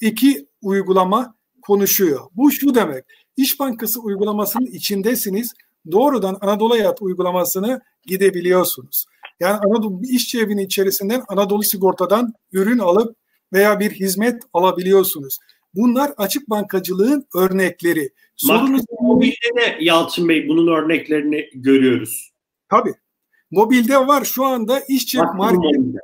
[0.00, 2.20] iki uygulama konuşuyor.
[2.34, 3.04] Bu şu demek.
[3.36, 5.52] İş Bankası uygulamasının içindesiniz.
[5.92, 9.06] Doğrudan Anadolu Hayat uygulamasını gidebiliyorsunuz.
[9.40, 13.16] Yani Anadolu iş cebinin içerisinden Anadolu Sigorta'dan ürün alıp
[13.52, 15.38] veya bir hizmet alabiliyorsunuz.
[15.74, 18.10] Bunlar açık bankacılığın örnekleri.
[18.36, 22.32] Sorunuz mobilde de Yalçın Bey bunun örneklerini görüyoruz.
[22.68, 22.94] Tabii.
[23.50, 25.58] Mobilde var şu anda iş cep market.
[25.58, 25.98] Mobilde.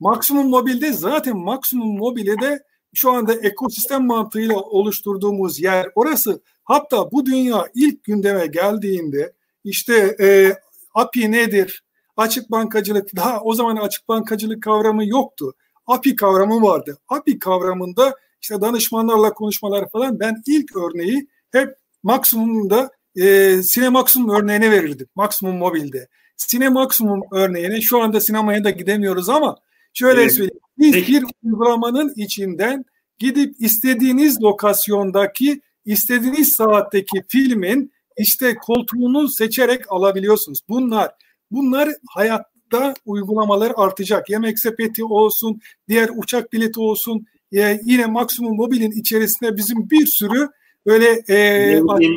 [0.00, 2.62] Maksimum Mobil'de zaten Maksimum Mobil'e de
[2.94, 6.42] şu anda ekosistem mantığıyla oluşturduğumuz yer orası.
[6.64, 9.32] Hatta bu dünya ilk gündeme geldiğinde
[9.64, 10.52] işte e,
[10.94, 11.84] API nedir?
[12.16, 15.54] Açık bankacılık daha o zaman açık bankacılık kavramı yoktu.
[15.86, 16.98] API kavramı vardı.
[17.08, 18.14] API kavramında
[18.44, 25.06] işte danışmanlarla konuşmalar falan ben ilk örneği hep maksimumda e, Sinemaksimum örneğine verirdim.
[25.14, 26.08] Maksimum mobilde.
[26.36, 29.56] Sinemaksimum örneğine şu anda sinemaya da gidemiyoruz ama
[29.94, 30.32] şöyle evet.
[30.32, 30.60] söyleyeyim.
[30.78, 32.84] Biz bir uygulamanın içinden
[33.18, 40.60] gidip istediğiniz lokasyondaki istediğiniz saatteki filmin işte koltuğunu seçerek alabiliyorsunuz.
[40.68, 41.10] Bunlar
[41.50, 44.30] bunlar hayatta uygulamalar artacak.
[44.30, 47.26] Yemek sepeti olsun, diğer uçak bileti olsun.
[47.52, 50.48] E, yine maksimum mobilin içerisinde bizim bir sürü
[50.86, 52.10] böyle e, açık,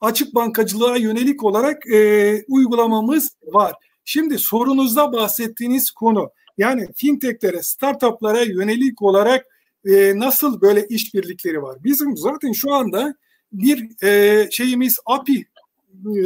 [0.00, 3.74] açık bankacılığa yönelik olarak e, uygulamamız var.
[4.04, 9.46] Şimdi sorunuzda bahsettiğiniz konu yani fintechlere, startuplara yönelik olarak
[9.84, 11.78] e, nasıl böyle işbirlikleri var?
[11.84, 13.14] Bizim zaten şu anda
[13.52, 15.44] bir e, şeyimiz API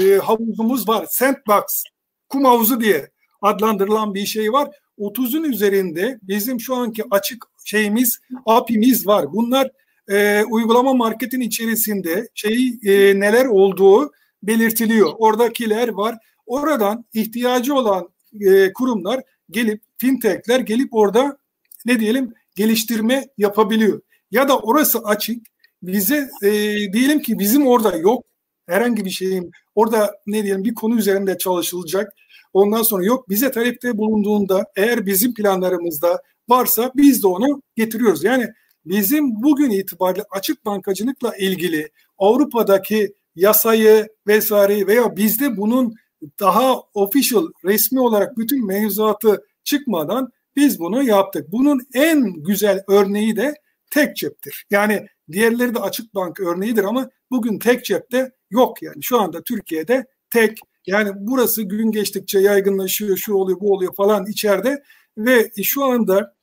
[0.01, 1.07] e, havuzumuz var.
[1.11, 1.84] Sandbox,
[2.28, 3.11] kum havuzu diye
[3.42, 4.70] adlandırılan bir şey var.
[4.99, 9.32] 30'un üzerinde bizim şu anki açık şeyimiz, API'miz var.
[9.32, 9.70] Bunlar
[10.10, 14.12] e, uygulama marketin içerisinde şey e, neler olduğu
[14.42, 15.12] belirtiliyor.
[15.18, 16.18] Oradakiler var.
[16.46, 18.08] Oradan ihtiyacı olan
[18.40, 21.38] e, kurumlar gelip fintechler gelip orada
[21.86, 24.00] ne diyelim geliştirme yapabiliyor.
[24.30, 25.46] Ya da orası açık
[25.82, 26.50] bize e,
[26.92, 28.24] diyelim ki bizim orada yok
[28.66, 32.12] herhangi bir şeyin orada ne diyelim bir konu üzerinde çalışılacak.
[32.52, 38.24] Ondan sonra yok bize talepte bulunduğunda eğer bizim planlarımızda varsa biz de onu getiriyoruz.
[38.24, 38.49] Yani
[38.84, 45.94] bizim bugün itibariyle açık bankacılıkla ilgili Avrupa'daki yasayı vesaire veya bizde bunun
[46.40, 51.53] daha official resmi olarak bütün mevzuatı çıkmadan biz bunu yaptık.
[51.53, 53.55] Bunun en güzel örneği de
[53.90, 54.66] tek ceptir.
[54.70, 59.03] Yani diğerleri de açık bank örneğidir ama bugün tek cepte yok yani.
[59.03, 64.82] Şu anda Türkiye'de tek yani burası gün geçtikçe yaygınlaşıyor, şu oluyor, bu oluyor falan içeride
[65.18, 66.34] ve şu anda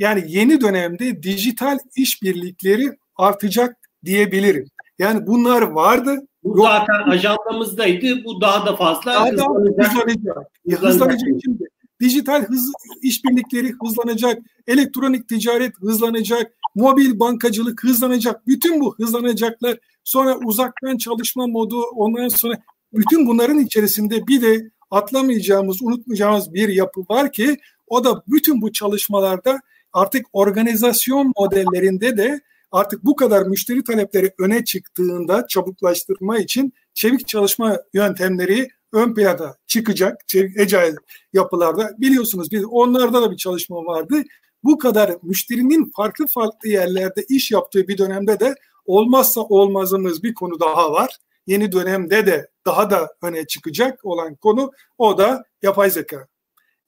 [0.00, 4.66] yani yeni dönemde dijital işbirlikleri artacak diyebilirim.
[4.98, 6.16] Yani bunlar vardı.
[6.44, 6.66] Bu yok.
[6.66, 8.24] zaten ajandamızdaydı.
[8.24, 9.92] Bu daha da fazla daha hızlanacak.
[9.92, 10.82] Hızlanacak.
[10.82, 11.64] hızlanacak şimdi.
[12.00, 12.72] Dijital hız
[13.02, 18.46] işbirlikleri hızlanacak, elektronik ticaret hızlanacak, mobil bankacılık hızlanacak.
[18.46, 19.78] Bütün bu hızlanacaklar.
[20.04, 22.54] Sonra uzaktan çalışma modu, ondan sonra
[22.92, 28.72] bütün bunların içerisinde bir de atlamayacağımız, unutmayacağımız bir yapı var ki o da bütün bu
[28.72, 29.60] çalışmalarda
[29.92, 32.40] artık organizasyon modellerinde de
[32.72, 40.16] artık bu kadar müşteri talepleri öne çıktığında çabuklaştırma için çevik çalışma yöntemleri ön plana çıkacak
[40.34, 40.94] Agile
[41.32, 41.90] yapılarda.
[41.98, 44.22] Biliyorsunuz biz onlarda da bir çalışma vardı.
[44.64, 48.54] Bu kadar müşterinin farklı farklı yerlerde iş yaptığı bir dönemde de
[48.86, 51.16] olmazsa olmazımız bir konu daha var.
[51.46, 56.26] Yeni dönemde de daha da öne çıkacak olan konu o da yapay zeka.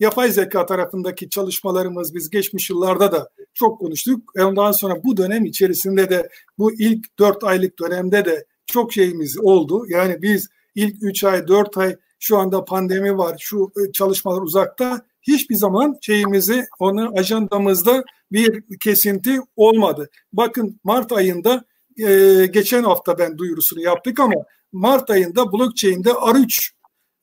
[0.03, 4.33] Yapay zeka tarafındaki çalışmalarımız biz geçmiş yıllarda da çok konuştuk.
[4.39, 6.29] Ondan sonra bu dönem içerisinde de
[6.59, 9.85] bu ilk dört aylık dönemde de çok şeyimiz oldu.
[9.89, 15.07] Yani biz ilk 3 ay 4 ay şu anda pandemi var şu e, çalışmalar uzakta
[15.23, 20.11] hiçbir zaman şeyimizi onu ajandamızda bir kesinti olmadı.
[20.33, 21.65] Bakın Mart ayında
[21.99, 24.35] e, geçen hafta ben duyurusunu yaptık ama
[24.73, 26.71] Mart ayında blockchain'de R3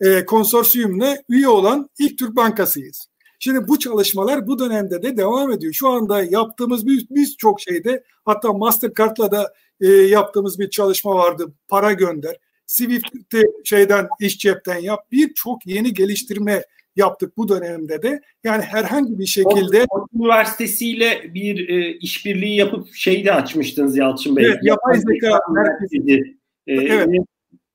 [0.01, 3.07] e, konsorsiyumuna üye olan ilk Türk bankasıyız.
[3.39, 5.73] Şimdi bu çalışmalar bu dönemde de devam ediyor.
[5.73, 11.53] Şu anda yaptığımız birçok bir şeyde hatta Mastercard'la da e, yaptığımız bir çalışma vardı.
[11.67, 12.35] Para gönder.
[12.65, 14.99] Swift'te şeyden iş cepten yap.
[15.11, 16.63] Birçok yeni geliştirme
[16.95, 18.21] yaptık bu dönemde de.
[18.43, 20.99] Yani herhangi bir şekilde Oxford Üniversitesi
[21.33, 24.45] bir e, işbirliği yapıp şey de açmıştınız Yalçın Bey.
[24.45, 26.37] Evet, yapay zeka merkezi.
[26.67, 27.09] E, evet.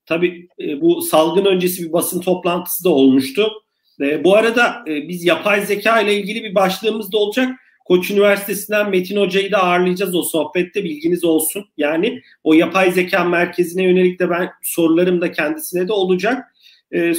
[0.07, 3.53] Tabii e, bu salgın öncesi bir basın toplantısı da olmuştu.
[4.01, 7.49] E, bu arada e, biz yapay zeka ile ilgili bir başlığımız da olacak.
[7.85, 11.65] Koç Üniversitesi'nden Metin Hoca'yı da ağırlayacağız o sohbette bilginiz olsun.
[11.77, 16.55] Yani o yapay zeka merkezine yönelik de ben sorularım da kendisine de olacak.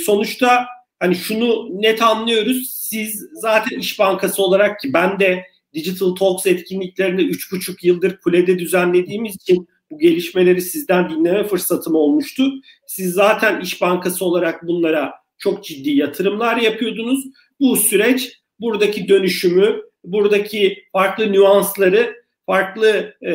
[0.05, 0.65] Sonuçta
[0.99, 2.69] hani şunu net anlıyoruz.
[2.73, 9.35] Siz zaten İş Bankası olarak ki ben de Digital Talks etkinliklerinde 3,5 yıldır kulede düzenlediğimiz
[9.35, 12.43] için bu gelişmeleri sizden dinleme fırsatım olmuştu.
[12.87, 17.25] Siz zaten İş Bankası olarak bunlara çok ciddi yatırımlar yapıyordunuz.
[17.59, 22.15] Bu süreç buradaki dönüşümü, buradaki farklı nüansları,
[22.45, 23.33] farklı e,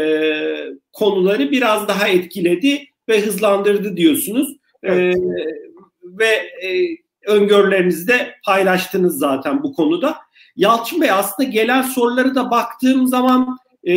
[0.92, 4.56] konuları biraz daha etkiledi ve hızlandırdı diyorsunuz.
[4.82, 5.16] Evet.
[5.16, 5.20] E,
[6.04, 6.26] ve
[6.66, 6.96] e,
[7.26, 10.16] öngörülerinizi de paylaştınız zaten bu konuda.
[10.56, 13.58] Yalçın Bey aslında gelen soruları da baktığım zaman
[13.88, 13.94] e,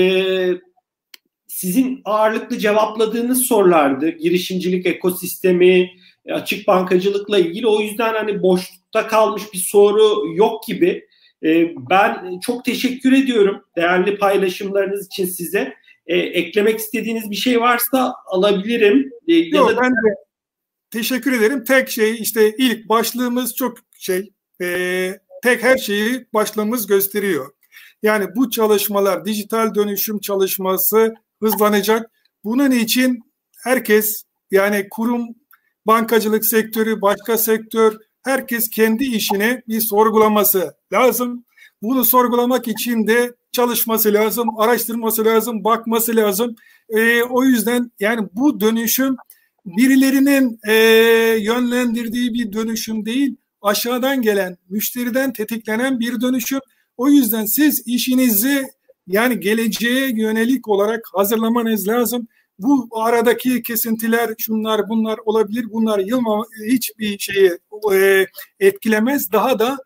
[1.64, 4.10] sizin ağırlıklı cevapladığınız sorulardı.
[4.10, 5.90] Girişimcilik ekosistemi,
[6.30, 7.68] açık bankacılıkla ilgili.
[7.68, 11.08] O yüzden hani boşlukta kalmış bir soru yok gibi.
[11.44, 15.74] E, ben çok teşekkür ediyorum değerli paylaşımlarınız için size.
[16.08, 19.12] E, eklemek istediğiniz bir şey varsa alabilirim.
[19.28, 19.82] E, yok da...
[19.82, 20.16] ben de
[20.92, 21.64] teşekkür ederim.
[21.64, 27.52] Tek şey işte ilk başlığımız çok şey e, tek her şeyi başlığımız gösteriyor.
[28.04, 32.12] Yani bu çalışmalar dijital dönüşüm çalışması hızlanacak.
[32.44, 33.20] Bunun için
[33.64, 35.28] herkes yani kurum
[35.88, 41.46] bankacılık sektörü, başka sektör, herkes kendi işini bir sorgulaması lazım.
[41.82, 46.56] Bunu sorgulamak için de çalışması lazım, araştırması lazım, bakması lazım.
[46.90, 49.16] E, o yüzden yani bu dönüşüm
[49.66, 50.74] birilerinin e,
[51.40, 56.60] yönlendirdiği bir dönüşüm değil, aşağıdan gelen, müşteriden tetiklenen bir dönüşüm.
[56.98, 58.68] O yüzden siz işinizi
[59.08, 62.28] yani geleceğe yönelik olarak hazırlamanız lazım
[62.60, 65.66] bu aradaki kesintiler şunlar bunlar olabilir.
[65.72, 67.52] Bunlar yılma hiçbir şeyi
[67.94, 68.26] e,
[68.60, 69.32] etkilemez.
[69.32, 69.78] Daha da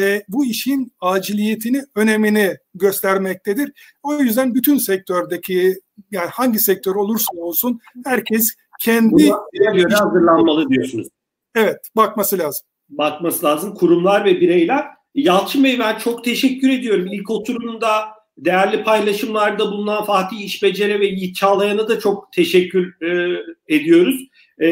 [0.00, 3.72] e, bu işin aciliyetini, önemini göstermektedir.
[4.02, 5.74] O yüzden bütün sektördeki
[6.10, 11.08] yani hangi sektör olursa olsun herkes kendi göre hazırlanmalı diyorsunuz.
[11.54, 12.66] Evet, bakması lazım.
[12.88, 13.74] Bakması lazım.
[13.74, 14.84] Kurumlar ve bireyler.
[15.14, 17.06] Yalçın Bey ben çok teşekkür ediyorum.
[17.06, 18.04] İlk oturumda
[18.38, 24.20] değerli paylaşımlarda bulunan Fatih İşbecere ve Yiğit Çağlayan'a da çok teşekkür e, ediyoruz.
[24.62, 24.66] E,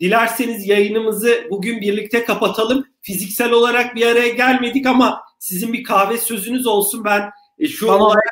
[0.00, 2.84] dilerseniz yayınımızı bugün birlikte kapatalım.
[3.02, 7.04] Fiziksel olarak bir araya gelmedik ama sizin bir kahve sözünüz olsun.
[7.04, 8.22] Ben e, şu tamam, olay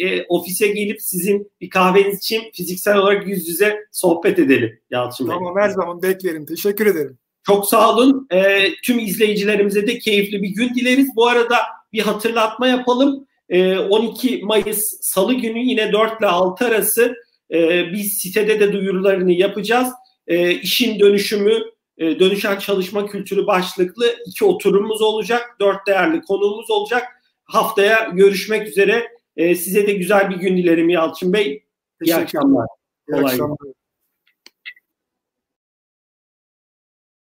[0.00, 5.34] e, ofise gelip sizin bir kahveniz için fiziksel olarak yüz yüze sohbet edelim Yalçın Bey.
[5.34, 6.46] Tamam her zaman beklerim.
[6.46, 7.18] Teşekkür ederim.
[7.46, 8.26] Çok sağ olun.
[8.30, 11.08] E, tüm izleyicilerimize de keyifli bir gün dileriz.
[11.16, 11.56] Bu arada
[11.92, 13.27] bir hatırlatma yapalım.
[13.50, 17.16] 12 ee, Mayıs Salı günü yine 4 ile 6 arası
[17.50, 19.88] e, biz sitede de duyurularını yapacağız.
[20.26, 21.54] E, işin dönüşümü,
[21.98, 25.56] e, dönüşen çalışma kültürü başlıklı iki oturumumuz olacak.
[25.60, 27.02] Dört değerli konuğumuz olacak.
[27.44, 29.08] Haftaya görüşmek üzere.
[29.36, 31.62] size de güzel bir gün dilerim Yalçın Bey.
[32.04, 32.66] İyi akşamlar.
[33.08, 33.77] İyi akşamlar.